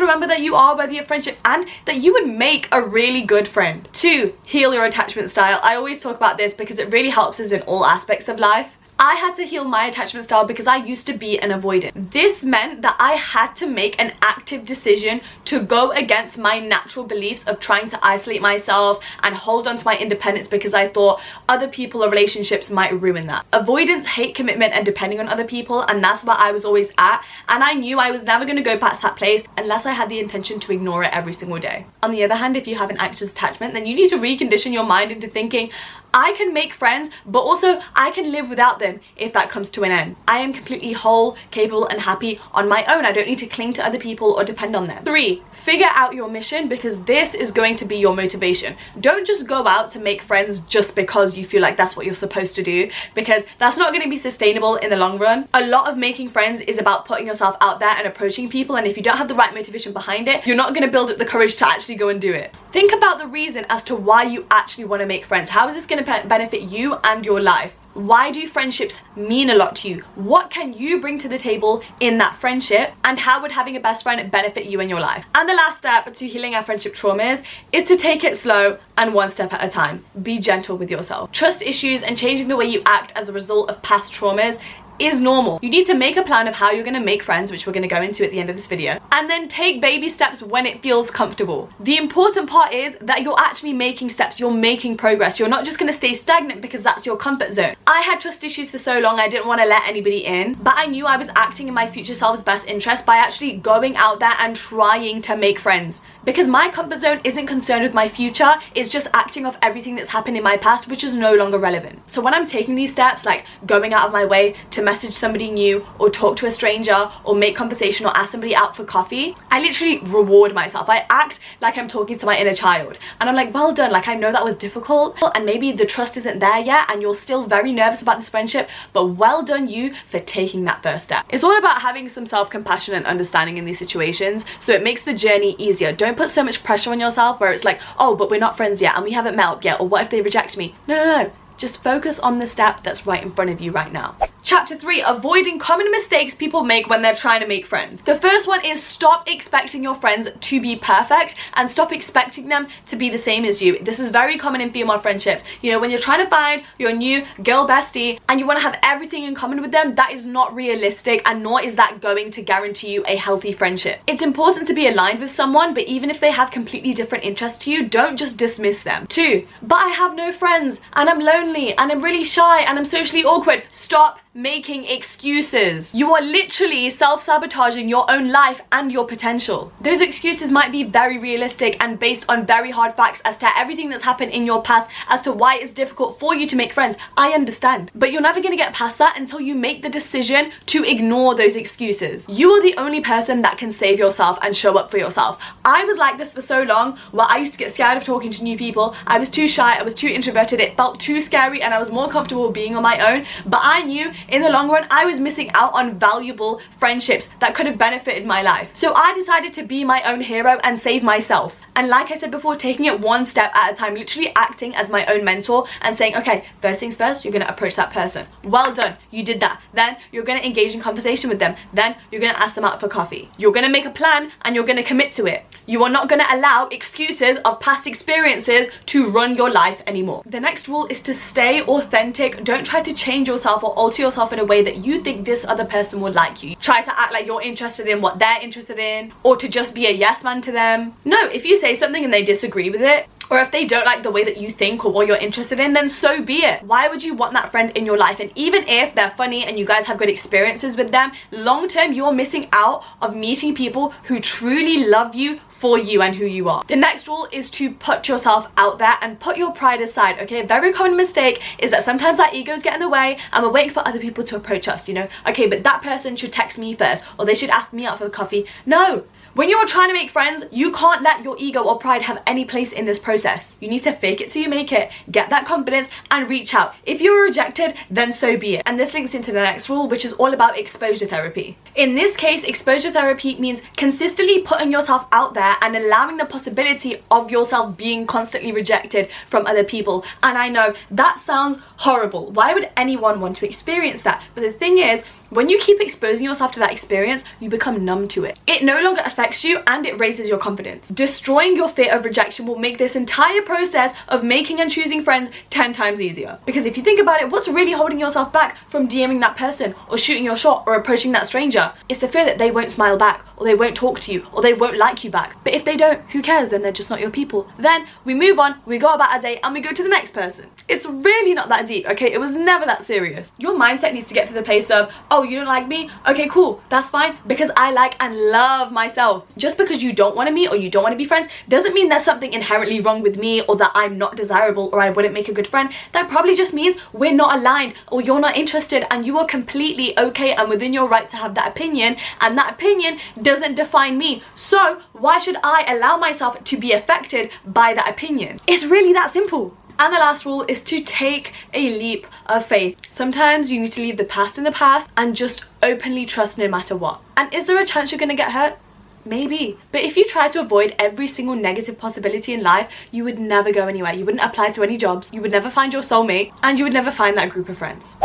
remember 0.00 0.26
that 0.28 0.40
you 0.40 0.54
are 0.54 0.76
worthy 0.76 0.98
of 0.98 1.06
friendship 1.06 1.38
and 1.44 1.66
that 1.84 1.96
you 1.96 2.12
would 2.12 2.28
make 2.28 2.68
a 2.72 2.82
really 2.82 3.22
good 3.22 3.48
friend. 3.48 3.88
Two, 3.92 4.34
heal 4.44 4.72
your 4.72 4.84
attachment 4.84 5.30
style. 5.30 5.60
I 5.62 5.74
always 5.74 6.00
talk 6.00 6.16
about 6.16 6.38
this 6.38 6.54
because 6.54 6.78
it 6.78 6.92
really 6.92 7.10
helps 7.10 7.40
us 7.40 7.50
in 7.50 7.62
all 7.62 7.84
aspects 7.84 8.28
of 8.28 8.38
life. 8.38 8.68
I 9.06 9.16
had 9.16 9.34
to 9.34 9.44
heal 9.44 9.66
my 9.66 9.84
attachment 9.84 10.24
style 10.24 10.46
because 10.46 10.66
I 10.66 10.76
used 10.76 11.06
to 11.08 11.12
be 11.12 11.38
an 11.38 11.50
avoidant. 11.50 12.10
This 12.10 12.42
meant 12.42 12.80
that 12.80 12.96
I 12.98 13.16
had 13.16 13.52
to 13.56 13.66
make 13.66 14.00
an 14.00 14.14
active 14.22 14.64
decision 14.64 15.20
to 15.44 15.60
go 15.60 15.90
against 15.90 16.38
my 16.38 16.58
natural 16.58 17.04
beliefs 17.04 17.46
of 17.46 17.60
trying 17.60 17.90
to 17.90 17.98
isolate 18.02 18.40
myself 18.40 19.04
and 19.22 19.34
hold 19.34 19.68
on 19.68 19.76
to 19.76 19.84
my 19.84 19.98
independence 19.98 20.46
because 20.46 20.72
I 20.72 20.88
thought 20.88 21.20
other 21.50 21.68
people 21.68 22.02
or 22.02 22.08
relationships 22.08 22.70
might 22.70 22.98
ruin 22.98 23.26
that. 23.26 23.44
Avoidance, 23.52 24.06
hate 24.06 24.34
commitment 24.34 24.72
and 24.72 24.86
depending 24.86 25.20
on 25.20 25.28
other 25.28 25.44
people 25.44 25.82
and 25.82 26.02
that's 26.02 26.24
where 26.24 26.38
I 26.38 26.52
was 26.52 26.64
always 26.64 26.90
at 26.96 27.22
and 27.50 27.62
I 27.62 27.74
knew 27.74 27.98
I 27.98 28.10
was 28.10 28.22
never 28.22 28.46
going 28.46 28.56
to 28.56 28.62
go 28.62 28.78
past 28.78 29.02
that 29.02 29.16
place 29.16 29.44
unless 29.58 29.84
I 29.84 29.92
had 29.92 30.08
the 30.08 30.18
intention 30.18 30.60
to 30.60 30.72
ignore 30.72 31.04
it 31.04 31.12
every 31.12 31.34
single 31.34 31.58
day. 31.58 31.84
On 32.02 32.10
the 32.10 32.24
other 32.24 32.36
hand, 32.36 32.56
if 32.56 32.66
you 32.66 32.76
have 32.76 32.88
an 32.88 32.96
anxious 32.96 33.32
attachment 33.32 33.74
then 33.74 33.84
you 33.84 33.94
need 33.94 34.08
to 34.08 34.16
recondition 34.16 34.72
your 34.72 34.84
mind 34.84 35.12
into 35.12 35.28
thinking 35.28 35.68
I 36.14 36.32
can 36.34 36.54
make 36.54 36.72
friends, 36.72 37.10
but 37.26 37.40
also 37.40 37.80
I 37.96 38.12
can 38.12 38.30
live 38.30 38.48
without 38.48 38.78
them 38.78 39.00
if 39.16 39.32
that 39.32 39.50
comes 39.50 39.68
to 39.70 39.82
an 39.82 39.90
end. 39.90 40.14
I 40.28 40.38
am 40.38 40.52
completely 40.52 40.92
whole, 40.92 41.36
capable, 41.50 41.88
and 41.88 42.00
happy 42.00 42.38
on 42.52 42.68
my 42.68 42.84
own. 42.84 43.04
I 43.04 43.10
don't 43.10 43.26
need 43.26 43.40
to 43.40 43.48
cling 43.48 43.72
to 43.74 43.84
other 43.84 43.98
people 43.98 44.30
or 44.30 44.44
depend 44.44 44.76
on 44.76 44.86
them. 44.86 45.04
Three, 45.04 45.42
figure 45.64 45.88
out 45.90 46.14
your 46.14 46.28
mission 46.28 46.68
because 46.68 47.02
this 47.02 47.34
is 47.34 47.50
going 47.50 47.74
to 47.76 47.84
be 47.84 47.96
your 47.96 48.14
motivation. 48.14 48.76
Don't 49.00 49.26
just 49.26 49.48
go 49.48 49.66
out 49.66 49.90
to 49.90 49.98
make 49.98 50.22
friends 50.22 50.60
just 50.60 50.94
because 50.94 51.36
you 51.36 51.44
feel 51.44 51.60
like 51.60 51.76
that's 51.76 51.96
what 51.96 52.06
you're 52.06 52.14
supposed 52.14 52.54
to 52.54 52.62
do 52.62 52.88
because 53.16 53.42
that's 53.58 53.76
not 53.76 53.90
going 53.90 54.04
to 54.04 54.08
be 54.08 54.18
sustainable 54.18 54.76
in 54.76 54.90
the 54.90 54.96
long 54.96 55.18
run. 55.18 55.48
A 55.54 55.66
lot 55.66 55.90
of 55.90 55.98
making 55.98 56.28
friends 56.28 56.60
is 56.60 56.78
about 56.78 57.06
putting 57.06 57.26
yourself 57.26 57.56
out 57.60 57.80
there 57.80 57.90
and 57.90 58.06
approaching 58.06 58.48
people 58.48 58.76
and 58.76 58.86
if 58.86 58.96
you 58.96 59.02
don't 59.02 59.16
have 59.16 59.26
the 59.26 59.34
right 59.34 59.52
motivation 59.52 59.92
behind 59.92 60.28
it, 60.28 60.46
you're 60.46 60.54
not 60.54 60.74
going 60.74 60.86
to 60.86 60.92
build 60.92 61.10
up 61.10 61.18
the 61.18 61.26
courage 61.26 61.56
to 61.56 61.66
actually 61.66 61.96
go 61.96 62.08
and 62.08 62.20
do 62.20 62.32
it. 62.32 62.54
Think 62.70 62.92
about 62.92 63.18
the 63.18 63.26
reason 63.26 63.66
as 63.68 63.82
to 63.84 63.96
why 63.96 64.22
you 64.22 64.46
actually 64.52 64.84
want 64.84 65.00
to 65.00 65.06
make 65.06 65.24
friends. 65.24 65.50
How 65.50 65.68
is 65.68 65.74
this 65.74 65.86
going 65.86 65.98
to 65.98 66.03
benefit 66.04 66.62
you 66.62 66.94
and 67.04 67.24
your 67.24 67.40
life? 67.40 67.72
Why 67.94 68.32
do 68.32 68.48
friendships 68.48 68.98
mean 69.14 69.50
a 69.50 69.54
lot 69.54 69.76
to 69.76 69.88
you? 69.88 70.02
What 70.16 70.50
can 70.50 70.72
you 70.72 71.00
bring 71.00 71.16
to 71.20 71.28
the 71.28 71.38
table 71.38 71.80
in 72.00 72.18
that 72.18 72.36
friendship? 72.40 72.92
And 73.04 73.16
how 73.20 73.40
would 73.40 73.52
having 73.52 73.76
a 73.76 73.80
best 73.80 74.02
friend 74.02 74.28
benefit 74.32 74.64
you 74.64 74.80
in 74.80 74.88
your 74.88 74.98
life? 74.98 75.24
And 75.36 75.48
the 75.48 75.54
last 75.54 75.78
step 75.78 76.12
to 76.12 76.26
healing 76.26 76.56
our 76.56 76.64
friendship 76.64 76.96
traumas 76.96 77.44
is 77.70 77.84
to 77.84 77.96
take 77.96 78.24
it 78.24 78.36
slow 78.36 78.78
and 78.98 79.14
one 79.14 79.28
step 79.28 79.52
at 79.52 79.64
a 79.64 79.68
time. 79.68 80.04
Be 80.20 80.40
gentle 80.40 80.76
with 80.76 80.90
yourself. 80.90 81.30
Trust 81.30 81.62
issues 81.62 82.02
and 82.02 82.18
changing 82.18 82.48
the 82.48 82.56
way 82.56 82.66
you 82.66 82.82
act 82.84 83.12
as 83.14 83.28
a 83.28 83.32
result 83.32 83.70
of 83.70 83.80
past 83.82 84.12
traumas 84.12 84.58
is 84.98 85.20
normal. 85.20 85.58
You 85.62 85.70
need 85.70 85.86
to 85.86 85.94
make 85.94 86.16
a 86.16 86.22
plan 86.22 86.48
of 86.48 86.54
how 86.54 86.70
you're 86.70 86.84
going 86.84 86.94
to 86.94 87.00
make 87.00 87.22
friends, 87.22 87.50
which 87.50 87.66
we're 87.66 87.72
going 87.72 87.82
to 87.82 87.88
go 87.88 88.02
into 88.02 88.24
at 88.24 88.30
the 88.30 88.38
end 88.38 88.50
of 88.50 88.56
this 88.56 88.66
video, 88.66 88.98
and 89.12 89.28
then 89.28 89.48
take 89.48 89.80
baby 89.80 90.10
steps 90.10 90.42
when 90.42 90.66
it 90.66 90.82
feels 90.82 91.10
comfortable. 91.10 91.68
The 91.80 91.96
important 91.96 92.48
part 92.48 92.72
is 92.72 92.96
that 93.00 93.22
you're 93.22 93.38
actually 93.38 93.72
making 93.72 94.10
steps, 94.10 94.38
you're 94.38 94.50
making 94.50 94.96
progress. 94.96 95.38
You're 95.38 95.48
not 95.48 95.64
just 95.64 95.78
going 95.78 95.90
to 95.90 95.96
stay 95.96 96.14
stagnant 96.14 96.60
because 96.60 96.82
that's 96.82 97.06
your 97.06 97.16
comfort 97.16 97.52
zone. 97.52 97.76
I 97.86 98.00
had 98.00 98.20
trust 98.20 98.44
issues 98.44 98.70
for 98.70 98.78
so 98.78 98.98
long, 98.98 99.18
I 99.18 99.28
didn't 99.28 99.46
want 99.46 99.60
to 99.60 99.66
let 99.66 99.82
anybody 99.86 100.24
in, 100.24 100.54
but 100.54 100.74
I 100.76 100.86
knew 100.86 101.06
I 101.06 101.16
was 101.16 101.28
acting 101.36 101.68
in 101.68 101.74
my 101.74 101.90
future 101.90 102.14
self's 102.14 102.42
best 102.42 102.66
interest 102.66 103.06
by 103.06 103.16
actually 103.16 103.56
going 103.56 103.96
out 103.96 104.20
there 104.20 104.34
and 104.38 104.54
trying 104.54 105.22
to 105.22 105.36
make 105.36 105.58
friends 105.58 106.02
because 106.24 106.46
my 106.46 106.70
comfort 106.70 107.00
zone 107.00 107.20
isn't 107.24 107.46
concerned 107.46 107.82
with 107.82 107.94
my 107.94 108.08
future 108.08 108.54
it's 108.74 108.88
just 108.88 109.06
acting 109.14 109.44
off 109.44 109.56
everything 109.62 109.94
that's 109.94 110.08
happened 110.08 110.36
in 110.36 110.42
my 110.42 110.56
past 110.56 110.88
which 110.88 111.04
is 111.04 111.14
no 111.14 111.34
longer 111.34 111.58
relevant 111.58 111.98
so 112.08 112.20
when 112.20 112.34
i'm 112.34 112.46
taking 112.46 112.74
these 112.74 112.90
steps 112.90 113.24
like 113.24 113.44
going 113.66 113.92
out 113.92 114.06
of 114.06 114.12
my 114.12 114.24
way 114.24 114.54
to 114.70 114.82
message 114.84 115.14
somebody 115.14 115.50
new 115.50 115.84
or 115.98 116.10
talk 116.10 116.36
to 116.36 116.46
a 116.46 116.50
stranger 116.50 117.10
or 117.24 117.34
make 117.34 117.56
conversation 117.56 118.06
or 118.06 118.16
ask 118.16 118.32
somebody 118.32 118.54
out 118.54 118.76
for 118.76 118.84
coffee 118.84 119.34
i 119.50 119.60
literally 119.60 119.98
reward 120.00 120.54
myself 120.54 120.88
i 120.88 121.06
act 121.10 121.40
like 121.60 121.76
i'm 121.76 121.88
talking 121.88 122.18
to 122.18 122.26
my 122.26 122.36
inner 122.36 122.54
child 122.54 122.96
and 123.20 123.28
i'm 123.28 123.34
like 123.34 123.52
well 123.54 123.72
done 123.72 123.90
like 123.90 124.08
i 124.08 124.14
know 124.14 124.30
that 124.30 124.44
was 124.44 124.54
difficult 124.54 125.16
and 125.34 125.46
maybe 125.46 125.72
the 125.72 125.86
trust 125.86 126.16
isn't 126.16 126.38
there 126.38 126.58
yet 126.58 126.88
and 126.90 127.02
you're 127.02 127.14
still 127.14 127.46
very 127.46 127.72
nervous 127.72 128.02
about 128.02 128.18
this 128.20 128.28
friendship 128.28 128.68
but 128.92 129.06
well 129.06 129.42
done 129.42 129.68
you 129.68 129.94
for 130.10 130.20
taking 130.20 130.64
that 130.64 130.82
first 130.82 131.06
step 131.06 131.24
it's 131.28 131.44
all 131.44 131.58
about 131.58 131.80
having 131.80 132.08
some 132.08 132.26
self-compassion 132.26 132.94
and 132.94 133.06
understanding 133.06 133.56
in 133.56 133.64
these 133.64 133.78
situations 133.78 134.44
so 134.60 134.72
it 134.72 134.82
makes 134.82 135.02
the 135.02 135.14
journey 135.14 135.56
easier 135.58 135.92
don't 135.92 136.16
put 136.16 136.30
so 136.30 136.44
much 136.44 136.62
pressure 136.62 136.90
on 136.90 137.00
yourself 137.00 137.40
where 137.40 137.52
it's 137.52 137.64
like, 137.64 137.80
oh, 137.98 138.16
but 138.16 138.30
we're 138.30 138.40
not 138.40 138.56
friends 138.56 138.80
yet 138.80 138.94
and 138.96 139.04
we 139.04 139.12
haven't 139.12 139.36
met 139.36 139.46
up 139.46 139.64
yet, 139.64 139.80
or 139.80 139.88
what 139.88 140.02
if 140.02 140.10
they 140.10 140.20
reject 140.20 140.56
me? 140.56 140.74
No, 140.86 140.96
no, 140.96 141.22
no. 141.22 141.32
Just 141.56 141.82
focus 141.82 142.18
on 142.18 142.38
the 142.38 142.46
step 142.46 142.82
that's 142.82 143.06
right 143.06 143.22
in 143.22 143.32
front 143.32 143.50
of 143.50 143.60
you 143.60 143.70
right 143.70 143.92
now. 143.92 144.16
Chapter 144.44 144.76
3 144.76 145.00
Avoiding 145.00 145.58
common 145.58 145.90
mistakes 145.90 146.34
people 146.34 146.64
make 146.64 146.90
when 146.90 147.00
they're 147.00 147.16
trying 147.16 147.40
to 147.40 147.46
make 147.46 147.64
friends. 147.64 148.02
The 148.04 148.18
first 148.18 148.46
one 148.46 148.62
is 148.62 148.82
stop 148.82 149.26
expecting 149.26 149.82
your 149.82 149.94
friends 149.94 150.28
to 150.38 150.60
be 150.60 150.76
perfect 150.76 151.36
and 151.54 151.70
stop 151.70 151.92
expecting 151.92 152.48
them 152.48 152.68
to 152.88 152.96
be 152.96 153.08
the 153.08 153.16
same 153.16 153.46
as 153.46 153.62
you. 153.62 153.82
This 153.82 153.98
is 153.98 154.10
very 154.10 154.36
common 154.36 154.60
in 154.60 154.70
female 154.70 154.98
friendships. 154.98 155.44
You 155.62 155.72
know, 155.72 155.78
when 155.80 155.90
you're 155.90 155.98
trying 155.98 156.22
to 156.22 156.28
find 156.28 156.62
your 156.78 156.92
new 156.92 157.24
girl 157.42 157.66
bestie 157.66 158.20
and 158.28 158.38
you 158.38 158.46
want 158.46 158.58
to 158.58 158.62
have 158.62 158.78
everything 158.82 159.24
in 159.24 159.34
common 159.34 159.62
with 159.62 159.72
them, 159.72 159.94
that 159.94 160.12
is 160.12 160.26
not 160.26 160.54
realistic 160.54 161.22
and 161.24 161.42
nor 161.42 161.62
is 161.62 161.74
that 161.76 162.02
going 162.02 162.30
to 162.32 162.42
guarantee 162.42 162.90
you 162.92 163.02
a 163.06 163.16
healthy 163.16 163.52
friendship. 163.52 164.02
It's 164.06 164.20
important 164.20 164.66
to 164.66 164.74
be 164.74 164.88
aligned 164.88 165.20
with 165.20 165.32
someone, 165.32 165.72
but 165.72 165.84
even 165.84 166.10
if 166.10 166.20
they 166.20 166.30
have 166.30 166.50
completely 166.50 166.92
different 166.92 167.24
interests 167.24 167.60
to 167.60 167.70
you, 167.70 167.88
don't 167.88 168.18
just 168.18 168.36
dismiss 168.36 168.82
them. 168.82 169.06
Two, 169.06 169.46
but 169.62 169.76
I 169.76 169.88
have 169.88 170.14
no 170.14 170.32
friends 170.34 170.82
and 170.92 171.08
I'm 171.08 171.20
lonely 171.20 171.72
and 171.78 171.90
I'm 171.90 172.04
really 172.04 172.24
shy 172.24 172.60
and 172.60 172.78
I'm 172.78 172.84
socially 172.84 173.24
awkward. 173.24 173.62
Stop 173.70 174.20
making 174.36 174.84
excuses. 174.86 175.94
You 175.94 176.12
are 176.12 176.20
literally 176.20 176.90
self-sabotaging 176.90 177.88
your 177.88 178.10
own 178.10 178.32
life 178.32 178.60
and 178.72 178.90
your 178.90 179.06
potential. 179.06 179.72
Those 179.80 180.00
excuses 180.00 180.50
might 180.50 180.72
be 180.72 180.82
very 180.82 181.18
realistic 181.18 181.80
and 181.80 182.00
based 182.00 182.24
on 182.28 182.44
very 182.44 182.72
hard 182.72 182.96
facts 182.96 183.22
as 183.24 183.38
to 183.38 183.58
everything 183.58 183.90
that's 183.90 184.02
happened 184.02 184.32
in 184.32 184.44
your 184.44 184.60
past 184.60 184.90
as 185.08 185.20
to 185.22 185.30
why 185.30 185.58
it's 185.58 185.70
difficult 185.70 186.18
for 186.18 186.34
you 186.34 186.48
to 186.48 186.56
make 186.56 186.72
friends. 186.72 186.96
I 187.16 187.30
understand. 187.30 187.92
But 187.94 188.10
you're 188.10 188.20
never 188.20 188.40
gonna 188.40 188.56
get 188.56 188.74
past 188.74 188.98
that 188.98 189.16
until 189.16 189.40
you 189.40 189.54
make 189.54 189.82
the 189.82 189.88
decision 189.88 190.50
to 190.66 190.82
ignore 190.82 191.36
those 191.36 191.54
excuses. 191.54 192.26
You 192.28 192.50
are 192.54 192.62
the 192.62 192.76
only 192.76 193.02
person 193.02 193.40
that 193.42 193.56
can 193.56 193.70
save 193.70 194.00
yourself 194.00 194.40
and 194.42 194.56
show 194.56 194.76
up 194.76 194.90
for 194.90 194.98
yourself. 194.98 195.38
I 195.64 195.84
was 195.84 195.96
like 195.96 196.18
this 196.18 196.32
for 196.32 196.40
so 196.40 196.62
long 196.62 196.98
where 197.12 197.28
I 197.30 197.38
used 197.38 197.52
to 197.52 197.58
get 197.60 197.72
scared 197.72 197.98
of 197.98 198.02
talking 198.02 198.32
to 198.32 198.42
new 198.42 198.58
people. 198.58 198.96
I 199.06 199.20
was 199.20 199.30
too 199.30 199.46
shy, 199.46 199.78
I 199.78 199.84
was 199.84 199.94
too 199.94 200.08
introverted, 200.08 200.58
it 200.58 200.76
felt 200.76 200.98
too 200.98 201.20
scary 201.20 201.62
and 201.62 201.72
I 201.72 201.78
was 201.78 201.92
more 201.92 202.08
comfortable 202.08 202.50
being 202.50 202.74
on 202.74 202.82
my 202.82 202.98
own. 202.98 203.26
But 203.46 203.60
I 203.62 203.82
knew 203.82 204.12
in 204.28 204.42
the 204.42 204.48
long 204.48 204.68
run, 204.68 204.86
I 204.90 205.04
was 205.04 205.20
missing 205.20 205.50
out 205.52 205.72
on 205.74 205.98
valuable 205.98 206.60
friendships 206.78 207.30
that 207.40 207.54
could 207.54 207.66
have 207.66 207.78
benefited 207.78 208.26
my 208.26 208.42
life. 208.42 208.70
So 208.74 208.92
I 208.94 209.14
decided 209.14 209.52
to 209.54 209.62
be 209.62 209.84
my 209.84 210.02
own 210.02 210.20
hero 210.20 210.60
and 210.64 210.78
save 210.78 211.02
myself. 211.02 211.56
And 211.76 211.88
like 211.88 212.12
I 212.12 212.16
said 212.16 212.30
before, 212.30 212.54
taking 212.54 212.86
it 212.86 213.00
one 213.00 213.26
step 213.26 213.50
at 213.54 213.72
a 213.72 213.74
time, 213.74 213.94
literally 213.94 214.32
acting 214.36 214.74
as 214.76 214.90
my 214.90 215.04
own 215.06 215.24
mentor 215.24 215.66
and 215.80 215.96
saying, 215.96 216.16
okay, 216.16 216.44
first 216.62 216.78
things 216.78 216.96
first, 216.96 217.24
you're 217.24 217.32
gonna 217.32 217.46
approach 217.46 217.74
that 217.76 217.90
person. 217.90 218.26
Well 218.44 218.72
done, 218.72 218.96
you 219.10 219.24
did 219.24 219.40
that. 219.40 219.60
Then 219.72 219.96
you're 220.12 220.24
gonna 220.24 220.40
engage 220.40 220.74
in 220.74 220.80
conversation 220.80 221.28
with 221.28 221.40
them. 221.40 221.56
Then 221.72 221.96
you're 222.12 222.20
gonna 222.20 222.38
ask 222.38 222.54
them 222.54 222.64
out 222.64 222.80
for 222.80 222.88
coffee. 222.88 223.28
You're 223.38 223.52
gonna 223.52 223.68
make 223.68 223.86
a 223.86 223.90
plan 223.90 224.30
and 224.42 224.54
you're 224.54 224.64
gonna 224.64 224.84
commit 224.84 225.12
to 225.14 225.26
it. 225.26 225.44
You 225.66 225.82
are 225.82 225.90
not 225.90 226.08
gonna 226.08 226.26
allow 226.30 226.68
excuses 226.68 227.38
of 227.44 227.58
past 227.58 227.86
experiences 227.86 228.68
to 228.86 229.08
run 229.08 229.34
your 229.36 229.50
life 229.50 229.82
anymore. 229.86 230.22
The 230.26 230.40
next 230.40 230.68
rule 230.68 230.86
is 230.86 231.00
to 231.02 231.14
stay 231.14 231.62
authentic. 231.62 232.44
Don't 232.44 232.64
try 232.64 232.82
to 232.82 232.92
change 232.92 233.26
yourself 233.26 233.64
or 233.64 233.70
alter 233.70 234.02
yourself 234.02 234.32
in 234.32 234.38
a 234.38 234.44
way 234.44 234.62
that 234.62 234.84
you 234.84 235.02
think 235.02 235.24
this 235.24 235.44
other 235.44 235.64
person 235.64 236.00
would 236.02 236.14
like 236.14 236.42
you. 236.42 236.54
Try 236.56 236.82
to 236.82 237.00
act 237.00 237.12
like 237.12 237.26
you're 237.26 237.42
interested 237.42 237.88
in 237.88 238.00
what 238.00 238.18
they're 238.18 238.40
interested 238.40 238.78
in 238.78 239.12
or 239.22 239.36
to 239.36 239.48
just 239.48 239.74
be 239.74 239.86
a 239.86 239.90
yes 239.90 240.22
man 240.22 240.40
to 240.42 240.52
them. 240.52 240.94
No, 241.04 241.28
if 241.28 241.44
you 241.44 241.58
say 241.64 241.74
something 241.74 242.04
and 242.04 242.12
they 242.12 242.22
disagree 242.22 242.68
with 242.68 242.82
it, 242.82 243.06
or 243.30 243.38
if 243.40 243.50
they 243.50 243.64
don't 243.64 243.86
like 243.86 244.02
the 244.02 244.10
way 244.10 244.22
that 244.22 244.36
you 244.36 244.50
think 244.50 244.84
or 244.84 244.92
what 244.92 245.06
you're 245.06 245.16
interested 245.16 245.58
in, 245.58 245.72
then 245.72 245.88
so 245.88 246.20
be 246.20 246.44
it. 246.44 246.62
Why 246.62 246.88
would 246.88 247.02
you 247.02 247.14
want 247.14 247.32
that 247.32 247.50
friend 247.50 247.70
in 247.70 247.86
your 247.86 247.96
life? 247.96 248.20
And 248.20 248.30
even 248.34 248.68
if 248.68 248.94
they're 248.94 249.14
funny 249.16 249.46
and 249.46 249.58
you 249.58 249.64
guys 249.64 249.86
have 249.86 249.96
good 249.96 250.10
experiences 250.10 250.76
with 250.76 250.90
them, 250.90 251.12
long 251.30 251.66
term 251.66 251.94
you're 251.94 252.12
missing 252.12 252.48
out 252.52 252.84
of 253.00 253.16
meeting 253.16 253.54
people 253.54 253.94
who 254.08 254.20
truly 254.20 254.84
love 254.84 255.14
you 255.14 255.40
for 255.58 255.78
you 255.78 256.02
and 256.02 256.14
who 256.14 256.26
you 256.26 256.50
are. 256.50 256.62
The 256.68 256.76
next 256.76 257.08
rule 257.08 257.26
is 257.32 257.48
to 257.52 257.70
put 257.70 258.06
yourself 258.08 258.48
out 258.58 258.78
there 258.78 258.98
and 259.00 259.18
put 259.18 259.38
your 259.38 259.52
pride 259.52 259.80
aside, 259.80 260.18
okay? 260.18 260.40
A 260.42 260.46
very 260.46 260.74
common 260.74 260.94
mistake 260.94 261.40
is 261.58 261.70
that 261.70 261.82
sometimes 261.82 262.20
our 262.20 262.28
egos 262.34 262.60
get 262.60 262.74
in 262.74 262.80
the 262.80 262.88
way 262.90 263.16
and 263.32 263.42
we're 263.42 263.50
waiting 263.50 263.72
for 263.72 263.88
other 263.88 263.98
people 263.98 264.22
to 264.24 264.36
approach 264.36 264.68
us, 264.68 264.86
you 264.86 264.92
know? 264.92 265.08
Okay, 265.26 265.46
but 265.46 265.62
that 265.62 265.80
person 265.80 266.16
should 266.16 266.34
text 266.34 266.58
me 266.58 266.74
first 266.74 267.04
or 267.18 267.24
they 267.24 267.34
should 267.34 267.48
ask 267.48 267.72
me 267.72 267.86
out 267.86 267.98
for 267.98 268.10
coffee. 268.10 268.44
No, 268.66 269.04
when 269.34 269.50
you're 269.50 269.66
trying 269.66 269.88
to 269.88 269.94
make 269.94 270.12
friends, 270.12 270.44
you 270.52 270.70
can't 270.70 271.02
let 271.02 271.24
your 271.24 271.36
ego 271.38 271.60
or 271.60 271.76
pride 271.76 272.02
have 272.02 272.22
any 272.24 272.44
place 272.44 272.70
in 272.72 272.84
this 272.84 273.00
process. 273.00 273.56
You 273.60 273.68
need 273.68 273.82
to 273.82 273.92
fake 273.92 274.20
it 274.20 274.30
till 274.30 274.42
you 274.42 274.48
make 274.48 274.70
it, 274.70 274.90
get 275.10 275.28
that 275.30 275.44
confidence, 275.44 275.88
and 276.12 276.30
reach 276.30 276.54
out. 276.54 276.74
If 276.86 277.00
you're 277.00 277.22
rejected, 277.22 277.74
then 277.90 278.12
so 278.12 278.36
be 278.36 278.54
it. 278.54 278.62
And 278.64 278.78
this 278.78 278.94
links 278.94 279.12
into 279.12 279.32
the 279.32 279.40
next 279.40 279.68
rule, 279.68 279.88
which 279.88 280.04
is 280.04 280.12
all 280.12 280.32
about 280.32 280.56
exposure 280.56 281.06
therapy. 281.06 281.58
In 281.74 281.96
this 281.96 282.14
case, 282.14 282.44
exposure 282.44 282.92
therapy 282.92 283.34
means 283.40 283.60
consistently 283.76 284.42
putting 284.42 284.70
yourself 284.70 285.06
out 285.10 285.34
there 285.34 285.56
and 285.62 285.76
allowing 285.76 286.16
the 286.16 286.26
possibility 286.26 287.02
of 287.10 287.32
yourself 287.32 287.76
being 287.76 288.06
constantly 288.06 288.52
rejected 288.52 289.08
from 289.30 289.46
other 289.46 289.64
people. 289.64 290.04
And 290.22 290.38
I 290.38 290.48
know 290.48 290.74
that 290.92 291.18
sounds 291.18 291.58
horrible. 291.78 292.30
Why 292.30 292.54
would 292.54 292.70
anyone 292.76 293.20
want 293.20 293.34
to 293.38 293.48
experience 293.48 294.02
that? 294.02 294.22
But 294.36 294.42
the 294.42 294.52
thing 294.52 294.78
is, 294.78 295.02
when 295.34 295.48
you 295.48 295.58
keep 295.58 295.80
exposing 295.80 296.24
yourself 296.24 296.52
to 296.52 296.60
that 296.60 296.70
experience, 296.70 297.24
you 297.40 297.50
become 297.50 297.84
numb 297.84 298.06
to 298.08 298.24
it. 298.24 298.38
It 298.46 298.62
no 298.62 298.80
longer 298.80 299.02
affects 299.04 299.42
you 299.42 299.62
and 299.66 299.84
it 299.84 299.98
raises 299.98 300.28
your 300.28 300.38
confidence. 300.38 300.88
Destroying 300.88 301.56
your 301.56 301.68
fear 301.68 301.92
of 301.92 302.04
rejection 302.04 302.46
will 302.46 302.58
make 302.58 302.78
this 302.78 302.94
entire 302.94 303.42
process 303.42 303.92
of 304.08 304.22
making 304.22 304.60
and 304.60 304.70
choosing 304.70 305.02
friends 305.02 305.30
10 305.50 305.72
times 305.72 306.00
easier. 306.00 306.38
Because 306.46 306.66
if 306.66 306.76
you 306.76 306.84
think 306.84 307.00
about 307.00 307.20
it, 307.20 307.30
what's 307.30 307.48
really 307.48 307.72
holding 307.72 307.98
yourself 307.98 308.32
back 308.32 308.56
from 308.68 308.86
DMing 308.86 309.20
that 309.20 309.36
person 309.36 309.74
or 309.88 309.98
shooting 309.98 310.24
your 310.24 310.36
shot 310.36 310.62
or 310.68 310.76
approaching 310.76 311.10
that 311.12 311.26
stranger? 311.26 311.72
It's 311.88 312.00
the 312.00 312.08
fear 312.08 312.24
that 312.26 312.38
they 312.38 312.52
won't 312.52 312.70
smile 312.70 312.96
back 312.96 313.26
or 313.36 313.44
they 313.44 313.56
won't 313.56 313.76
talk 313.76 313.98
to 314.00 314.12
you 314.12 314.24
or 314.32 314.40
they 314.40 314.54
won't 314.54 314.76
like 314.76 315.02
you 315.02 315.10
back. 315.10 315.36
But 315.42 315.54
if 315.54 315.64
they 315.64 315.76
don't, 315.76 316.00
who 316.10 316.22
cares? 316.22 316.50
Then 316.50 316.62
they're 316.62 316.70
just 316.70 316.90
not 316.90 317.00
your 317.00 317.10
people. 317.10 317.48
Then 317.58 317.88
we 318.04 318.14
move 318.14 318.38
on, 318.38 318.60
we 318.66 318.78
go 318.78 318.94
about 318.94 319.10
our 319.10 319.20
day 319.20 319.40
and 319.42 319.52
we 319.52 319.60
go 319.60 319.72
to 319.72 319.82
the 319.82 319.88
next 319.88 320.12
person. 320.12 320.48
It's 320.68 320.86
really 320.86 321.34
not 321.34 321.48
that 321.48 321.66
deep, 321.66 321.86
okay? 321.86 322.12
It 322.12 322.20
was 322.20 322.36
never 322.36 322.64
that 322.66 322.84
serious. 322.84 323.32
Your 323.38 323.58
mindset 323.58 323.94
needs 323.94 324.06
to 324.08 324.14
get 324.14 324.28
to 324.28 324.34
the 324.34 324.42
place 324.42 324.70
of, 324.70 324.92
oh, 325.10 325.23
you 325.24 325.36
don't 325.36 325.46
like 325.46 325.68
me? 325.68 325.90
Okay, 326.06 326.28
cool, 326.28 326.62
that's 326.68 326.90
fine 326.90 327.16
because 327.26 327.50
I 327.56 327.70
like 327.70 327.96
and 328.00 328.16
love 328.30 328.72
myself. 328.72 329.24
Just 329.36 329.58
because 329.58 329.82
you 329.82 329.92
don't 329.92 330.16
want 330.16 330.28
to 330.28 330.34
meet 330.34 330.48
or 330.48 330.56
you 330.56 330.70
don't 330.70 330.82
want 330.82 330.92
to 330.92 330.98
be 330.98 331.06
friends 331.06 331.28
doesn't 331.48 331.74
mean 331.74 331.88
there's 331.88 332.04
something 332.04 332.32
inherently 332.32 332.80
wrong 332.80 333.02
with 333.02 333.16
me 333.16 333.42
or 333.42 333.56
that 333.56 333.72
I'm 333.74 333.98
not 333.98 334.16
desirable 334.16 334.70
or 334.72 334.80
I 334.80 334.90
wouldn't 334.90 335.14
make 335.14 335.28
a 335.28 335.32
good 335.32 335.46
friend. 335.46 335.70
That 335.92 336.08
probably 336.08 336.36
just 336.36 336.54
means 336.54 336.76
we're 336.92 337.12
not 337.12 337.38
aligned 337.38 337.74
or 337.90 338.00
you're 338.00 338.20
not 338.20 338.36
interested 338.36 338.86
and 338.92 339.06
you 339.06 339.18
are 339.18 339.26
completely 339.26 339.98
okay 339.98 340.32
and 340.32 340.48
within 340.48 340.72
your 340.72 340.88
right 340.88 341.08
to 341.10 341.16
have 341.16 341.34
that 341.34 341.48
opinion 341.48 341.96
and 342.20 342.36
that 342.38 342.52
opinion 342.52 342.98
doesn't 343.20 343.54
define 343.54 343.98
me. 343.98 344.22
So 344.34 344.80
why 344.92 345.18
should 345.18 345.36
I 345.42 345.64
allow 345.68 345.96
myself 345.96 346.42
to 346.44 346.56
be 346.56 346.72
affected 346.72 347.30
by 347.44 347.74
that 347.74 347.88
opinion? 347.88 348.40
It's 348.46 348.64
really 348.64 348.92
that 348.92 349.10
simple. 349.10 349.56
And 349.76 349.92
the 349.92 349.98
last 349.98 350.24
rule 350.24 350.44
is 350.48 350.62
to 350.64 350.82
take 350.82 351.32
a 351.52 351.76
leap 351.76 352.06
of 352.26 352.46
faith. 352.46 352.78
Sometimes 352.92 353.50
you 353.50 353.60
need 353.60 353.72
to 353.72 353.80
leave 353.80 353.96
the 353.96 354.04
past 354.04 354.38
in 354.38 354.44
the 354.44 354.52
past 354.52 354.88
and 354.96 355.16
just 355.16 355.44
openly 355.62 356.06
trust 356.06 356.38
no 356.38 356.46
matter 356.46 356.76
what. 356.76 357.00
And 357.16 357.32
is 357.34 357.46
there 357.46 357.58
a 357.58 357.66
chance 357.66 357.90
you're 357.90 357.98
gonna 357.98 358.14
get 358.14 358.30
hurt? 358.30 358.56
Maybe. 359.04 359.58
But 359.72 359.82
if 359.82 359.96
you 359.96 360.04
try 360.06 360.28
to 360.28 360.40
avoid 360.40 360.76
every 360.78 361.08
single 361.08 361.34
negative 361.34 361.76
possibility 361.76 362.32
in 362.32 362.42
life, 362.42 362.70
you 362.92 363.04
would 363.04 363.18
never 363.18 363.52
go 363.52 363.66
anywhere. 363.66 363.92
You 363.92 364.04
wouldn't 364.04 364.24
apply 364.24 364.52
to 364.52 364.62
any 364.62 364.76
jobs, 364.76 365.10
you 365.12 365.20
would 365.20 365.32
never 365.32 365.50
find 365.50 365.72
your 365.72 365.82
soulmate, 365.82 366.32
and 366.42 366.58
you 366.58 366.64
would 366.64 366.72
never 366.72 366.90
find 366.92 367.16
that 367.16 367.30
group 367.30 367.48
of 367.48 367.58
friends. 367.58 367.96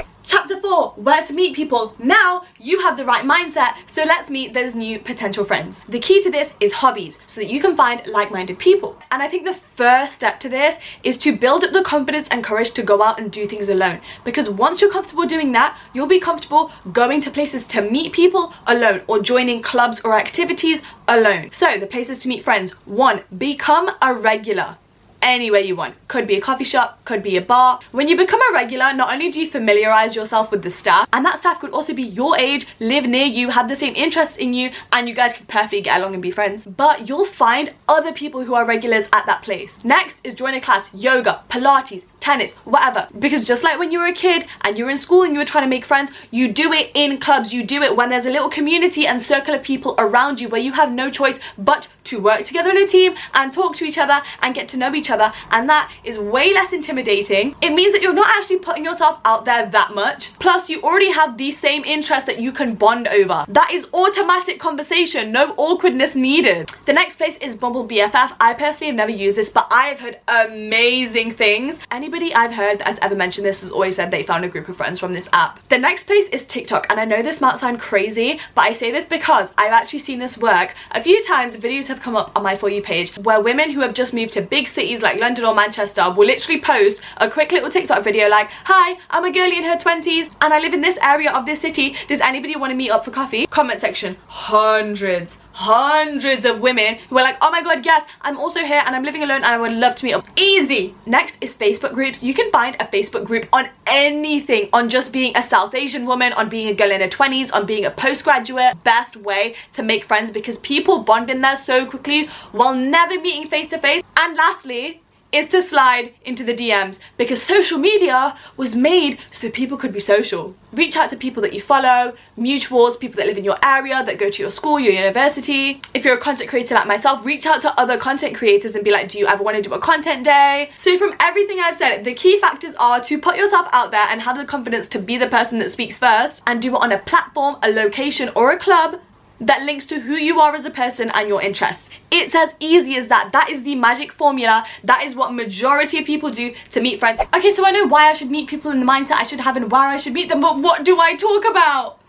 Chapter 0.70 0.94
4, 0.94 1.04
where 1.04 1.26
to 1.26 1.34
meet 1.34 1.56
people. 1.56 1.96
Now 1.98 2.44
you 2.60 2.80
have 2.82 2.96
the 2.96 3.06
right 3.06 3.26
mindset, 3.26 3.74
so 3.88 4.04
let's 4.04 4.30
meet 4.30 4.54
those 4.54 4.76
new 4.76 5.00
potential 5.00 5.44
friends. 5.44 5.84
The 5.90 6.00
key 6.00 6.22
to 6.22 6.30
this 6.30 6.54
is 6.60 6.74
hobbies, 6.74 7.18
so 7.26 7.42
that 7.42 7.50
you 7.50 7.60
can 7.60 7.76
find 7.76 8.06
like-minded 8.06 8.60
people. 8.60 8.96
And 9.10 9.24
I 9.24 9.30
think 9.30 9.46
the 9.46 9.60
first 9.76 10.14
step 10.14 10.40
to 10.42 10.50
this 10.50 10.76
is 11.04 11.18
to 11.20 11.36
build 11.36 11.64
up 11.64 11.74
the 11.74 11.82
confidence 11.82 12.28
and 12.30 12.44
courage 12.44 12.72
to 12.74 12.84
go 12.84 13.02
out 13.02 13.20
and 13.20 13.32
do 13.32 13.48
things 13.48 13.70
alone. 13.70 14.00
Because 14.24 14.48
once 14.48 14.80
you're 14.80 14.92
comfortable 14.92 15.26
doing 15.26 15.52
that, 15.54 15.76
you'll 15.94 16.06
be 16.06 16.20
comfortable 16.20 16.72
going 16.92 17.22
to 17.22 17.32
places 17.32 17.66
to 17.68 17.82
meet 17.82 18.14
people 18.14 18.54
alone 18.68 19.02
or 19.08 19.20
joining 19.20 19.64
clubs 19.64 20.02
or 20.02 20.20
activities 20.20 20.84
alone. 21.08 21.50
So 21.52 21.80
the 21.80 21.88
places 21.88 22.20
to 22.20 22.28
meet 22.28 22.44
friends. 22.44 22.74
One, 22.86 23.24
become 23.40 23.90
a 24.04 24.14
regular 24.14 24.78
anywhere 25.22 25.62
you 25.62 25.76
want. 25.76 25.96
Could 26.08 26.28
be 26.28 26.36
a 26.36 26.42
coffee 26.42 26.64
shop, 26.64 27.04
could 27.06 27.24
be 27.24 27.38
a 27.38 27.42
bar. 27.42 27.80
When 27.92 28.08
you 28.08 28.18
become 28.18 28.42
a 28.42 28.54
regular, 28.54 28.94
not 28.94 29.12
only 29.12 29.30
do 29.30 29.40
you 29.40 29.50
familiarize 29.50 30.16
yourself 30.16 30.52
with 30.52 30.64
the 30.64 30.72
staff, 30.72 31.08
and 31.14 31.26
that 31.26 31.38
staff 31.38 31.60
could 31.60 31.72
also 31.72 31.94
be 31.94 32.04
your 32.04 32.38
age, 32.38 32.68
live 32.80 33.06
near 33.06 33.26
you, 33.26 33.50
have 33.50 33.70
the 33.70 33.76
same 33.76 33.96
interests 33.96 34.38
in 34.38 34.54
you, 34.54 34.72
and 34.92 35.08
you 35.08 35.16
guys 35.16 35.34
could 35.34 35.48
perfectly 35.48 35.82
get 35.82 36.00
along 36.00 36.14
and 36.14 36.22
be 36.22 36.32
friends. 36.32 36.66
But 36.66 37.08
you'll 37.08 37.26
find 37.26 37.74
other 37.88 38.12
people 38.12 38.44
who 38.44 38.54
are 38.54 38.66
regulars 38.66 39.08
at 39.14 39.26
that 39.26 39.44
place. 39.44 39.80
Next 39.84 40.20
is 40.24 40.34
join 40.34 40.54
a 40.54 40.62
class, 40.62 40.90
yoga, 40.94 41.44
Pilates, 41.50 42.04
tennis, 42.20 42.52
whatever. 42.66 43.08
Because 43.18 43.44
just 43.44 43.64
like 43.64 43.80
when 43.80 43.92
you 43.92 44.00
were 44.00 44.08
a 44.08 44.14
kid 44.14 44.46
and 44.62 44.78
you 44.78 44.86
were 44.86 44.92
in 44.92 44.98
school 44.98 45.24
and 45.24 45.34
you 45.34 45.40
were 45.40 45.46
trying 45.46 45.64
to 45.64 45.70
make 45.70 45.86
friends, 45.86 46.12
you 46.32 46.52
do 46.52 46.72
it 46.74 46.92
in 46.94 47.18
clubs, 47.18 47.54
you 47.54 47.64
do 47.64 47.82
it 47.82 47.96
when 47.96 48.10
there's 48.10 48.26
a 48.26 48.32
little 48.32 48.50
community 48.50 49.08
and 49.08 49.22
circle 49.22 49.54
of 49.54 49.64
people 49.64 49.96
around 49.98 50.40
you 50.40 50.50
where 50.50 50.62
you 50.62 50.74
have 50.74 50.92
no 50.92 51.10
choice 51.10 51.40
but 51.58 51.88
to 52.06 52.20
work 52.20 52.44
together 52.44 52.72
in 52.72 52.78
a 52.78 52.88
team 52.88 53.14
and 53.34 53.54
talk 53.54 53.76
to 53.76 53.86
each 53.86 53.98
other 53.98 54.22
and 54.42 54.56
get 54.56 54.68
to 54.70 54.78
know 54.78 54.94
each 54.96 55.12
other 55.12 55.32
and 55.52 55.70
that 55.70 55.92
is 56.04 56.18
way 56.18 56.54
less 56.54 56.74
intimidating. 56.74 57.56
It 57.62 57.72
means 57.72 57.94
that 57.94 58.02
you're 58.02 58.14
not 58.14 58.36
actually 58.36 58.60
putting 58.60 58.84
yourself 58.84 59.20
out 59.26 59.46
there 59.46 59.70
that 59.70 59.94
much. 59.94 60.34
Plus 60.40 60.70
you 60.70 60.82
already 60.82 61.12
have 61.12 61.38
the 61.38 61.52
same 61.52 61.84
interests 61.86 62.26
that 62.26 62.40
you 62.40 62.52
can 62.52 62.76
bond 62.76 63.08
over. 63.08 63.46
That 63.48 63.72
is 63.72 63.86
automatic 63.94 64.60
conversation, 64.60 65.32
no 65.32 65.54
awkwardness 65.58 66.16
needed. 66.16 66.72
The 66.86 66.94
next 66.94 67.18
place 67.18 67.38
is 67.38 67.56
Bumble 67.56 67.88
BFF. 67.88 68.36
I 68.40 68.54
personally 68.54 68.88
have 68.88 68.96
never 68.96 69.12
used 69.12 69.38
this 69.38 69.50
but 69.50 69.68
I 69.70 69.88
have 69.88 70.00
heard 70.00 70.20
amazing 70.28 71.34
things. 71.36 71.78
Any 71.92 72.09
anybody 72.10 72.34
I've 72.34 72.54
heard 72.54 72.80
that 72.80 72.88
has 72.88 72.98
ever 73.04 73.14
mentioned 73.14 73.46
this 73.46 73.62
has 73.62 73.70
always 73.70 73.96
said 73.96 74.10
they 74.10 74.24
found 74.24 74.44
a 74.44 74.48
group 74.48 74.68
of 74.68 74.78
friends 74.78 75.00
from 75.00 75.14
this 75.14 75.30
app. 75.32 75.60
The 75.70 75.78
next 75.78 76.06
place 76.08 76.28
is 76.30 76.44
TikTok 76.44 76.88
and 76.90 77.00
I 77.00 77.06
know 77.06 77.22
this 77.22 77.40
might 77.40 77.60
sound 77.60 77.80
crazy 77.80 78.40
but 78.56 78.62
I 78.62 78.72
say 78.74 78.90
this 78.90 79.06
because 79.06 79.52
I've 79.60 79.74
actually 79.74 80.00
seen 80.00 80.18
this 80.18 80.36
work. 80.36 80.74
A 80.90 81.04
few 81.04 81.24
times 81.24 81.56
videos 81.56 81.86
have 81.86 82.00
come 82.00 82.16
up 82.16 82.32
on 82.36 82.42
my 82.42 82.56
For 82.56 82.68
You 82.68 82.82
page 82.82 83.16
where 83.18 83.40
women 83.42 83.70
who 83.70 83.82
have 83.82 83.94
just 83.94 84.16
moved 84.16 84.34
to 84.34 84.42
big 84.42 84.68
cities 84.68 85.04
like 85.04 85.20
London 85.20 85.46
or 85.46 85.54
Manchester 85.54 86.10
will 86.10 86.26
literally 86.26 86.60
post 86.60 87.00
a 87.18 87.30
quick 87.30 87.52
little 87.52 87.70
TikTok 87.70 88.04
video 88.04 88.28
like 88.28 88.50
Hi, 88.64 88.98
I'm 89.12 89.26
a 89.26 89.32
girlie 89.32 89.60
in 89.60 89.64
her 89.66 89.76
20s 89.76 90.32
and 90.42 90.52
I 90.52 90.60
live 90.60 90.74
in 90.74 90.82
this 90.82 90.98
area 91.04 91.32
of 91.32 91.46
this 91.46 91.62
city. 91.62 91.96
Does 92.08 92.22
anybody 92.22 92.56
want 92.56 92.72
to 92.72 92.76
meet 92.76 92.90
up 92.90 93.06
for 93.06 93.12
coffee? 93.12 93.46
Comment 93.46 93.80
section, 93.80 94.18
hundreds 94.26 95.38
hundreds 95.60 96.46
of 96.46 96.62
women 96.62 96.98
who 97.10 97.18
are 97.18 97.22
like 97.22 97.36
oh 97.42 97.52
my 97.52 97.62
god 97.62 97.86
yes 97.86 98.08
i'm 98.22 98.38
also 98.38 98.62
here 98.62 98.82
and 98.86 98.96
i'm 98.96 99.04
living 99.04 99.24
alone 99.24 99.44
and 99.44 99.48
i 99.48 99.58
would 99.58 99.74
love 99.74 99.94
to 99.94 100.06
meet 100.06 100.14
up. 100.14 100.26
Easy. 100.38 100.96
Next 101.06 101.36
is 101.42 101.54
facebook 101.54 101.94
groups. 101.94 102.24
You 102.24 102.34
can 102.34 102.50
find 102.50 102.78
a 102.80 102.86
facebook 102.86 103.26
group 103.26 103.46
on 103.52 103.68
anything 103.86 104.70
on 104.72 104.90
just 104.90 105.12
being 105.12 105.36
a 105.36 105.44
south 105.44 105.76
asian 105.76 106.06
woman 106.06 106.32
on 106.32 106.48
being 106.48 106.70
a 106.70 106.74
girl 106.74 106.92
in 106.92 107.02
her 107.02 107.10
20s 107.10 107.54
on 107.54 107.66
being 107.66 107.84
a 107.84 107.92
postgraduate. 107.92 108.82
Best 108.86 109.18
way 109.18 109.56
to 109.74 109.84
make 109.84 110.06
friends 110.06 110.32
because 110.32 110.58
people 110.60 111.00
bond 111.00 111.30
in 111.30 111.42
there 111.42 111.58
so 111.58 111.86
quickly 111.86 112.30
while 112.54 112.74
never 112.74 113.20
meeting 113.20 113.50
face 113.50 113.68
to 113.68 113.80
face. 113.80 114.02
And 114.18 114.38
lastly 114.38 115.02
is 115.32 115.48
to 115.48 115.62
slide 115.62 116.14
into 116.26 116.44
the 116.44 116.54
DMs 116.54 117.00
because 117.18 117.42
social 117.42 117.78
media 117.78 118.38
was 118.58 118.76
made 118.76 119.20
so 119.32 119.50
people 119.50 119.78
could 119.78 119.94
be 119.94 120.00
social. 120.00 120.56
Reach 120.72 120.96
out 120.96 121.10
to 121.10 121.18
people 121.18 121.42
that 121.42 121.54
you 121.54 121.62
follow, 121.62 122.14
mutuals, 122.38 123.00
people 123.00 123.18
that 123.18 123.28
live 123.28 123.38
in 123.38 123.44
your 123.44 123.58
area, 123.64 124.04
that 124.06 124.18
go 124.18 124.30
to 124.30 124.42
your 124.42 124.52
school, 124.52 124.80
your 124.80 124.94
university. 124.94 125.82
If 125.94 126.06
you're 126.06 126.16
a 126.16 126.20
content 126.20 126.50
creator 126.50 126.76
like 126.76 126.88
myself, 126.88 127.26
reach 127.26 127.46
out 127.46 127.62
to 127.64 127.80
other 127.80 127.98
content 127.98 128.36
creators 128.36 128.76
and 128.76 128.84
be 128.84 128.92
like, 128.92 129.10
do 129.10 129.20
you 129.20 129.28
ever 129.28 129.44
want 129.44 129.58
to 129.58 129.64
do 129.64 129.74
a 129.74 129.80
content 129.80 130.24
day? 130.24 130.72
So 130.78 130.98
from 130.98 131.16
everything 131.20 131.60
I've 131.60 131.76
said, 131.76 132.04
the 132.04 132.14
key 132.14 132.40
factors 132.40 132.76
are 132.76 133.04
to 133.04 133.18
put 133.18 133.38
yourself 133.38 133.68
out 133.72 133.92
there 133.92 134.08
and 134.10 134.22
have 134.22 134.38
the 134.38 134.46
confidence 134.46 134.88
to 134.90 135.00
be 135.00 135.18
the 135.18 135.28
person 135.28 135.60
that 135.60 135.72
speaks 135.72 135.98
first 135.98 136.42
and 136.48 136.62
do 136.62 136.76
it 136.76 136.80
on 136.80 136.92
a 136.92 137.00
platform, 137.00 137.58
a 137.64 137.70
location 137.70 138.32
or 138.36 138.52
a 138.52 138.60
club 138.60 139.00
that 139.42 139.62
links 139.64 139.86
to 139.88 140.00
who 140.00 140.14
you 140.14 140.40
are 140.40 140.56
as 140.56 140.66
a 140.66 140.70
person 140.70 141.10
and 141.12 141.28
your 141.28 141.42
interests. 141.42 141.90
It's 142.12 142.36
as 142.36 142.52
easy 142.60 142.96
as 142.96 143.08
that. 143.08 143.32
That 143.32 143.50
is 143.50 143.64
the 143.64 143.76
magic 143.76 144.12
formula. 144.12 144.66
That 144.84 145.04
is 145.04 145.16
what 145.16 145.34
majority 145.34 146.00
of 146.00 146.06
people 146.06 146.32
do 146.32 146.54
to 146.72 146.82
meet 146.82 147.00
friends. 147.00 147.22
Okay, 147.34 147.52
so 147.52 147.66
I 147.66 147.72
know 147.72 147.88
why 147.88 148.10
I 148.10 148.14
should 148.14 148.32
meet 148.32 148.50
people 148.50 148.72
in 148.72 148.80
the 148.80 148.86
mindset 148.86 149.14
I 149.14 149.24
should 149.24 149.40
have 149.40 149.56
and 149.56 149.72
where 149.72 149.82
I 149.82 149.98
should 149.98 150.14
meet 150.14 150.30
them, 150.30 150.42
but 150.42 150.60
what 150.60 150.84
do 150.84 151.00
I 151.00 151.16
talk 151.16 151.46
about? 151.46 152.00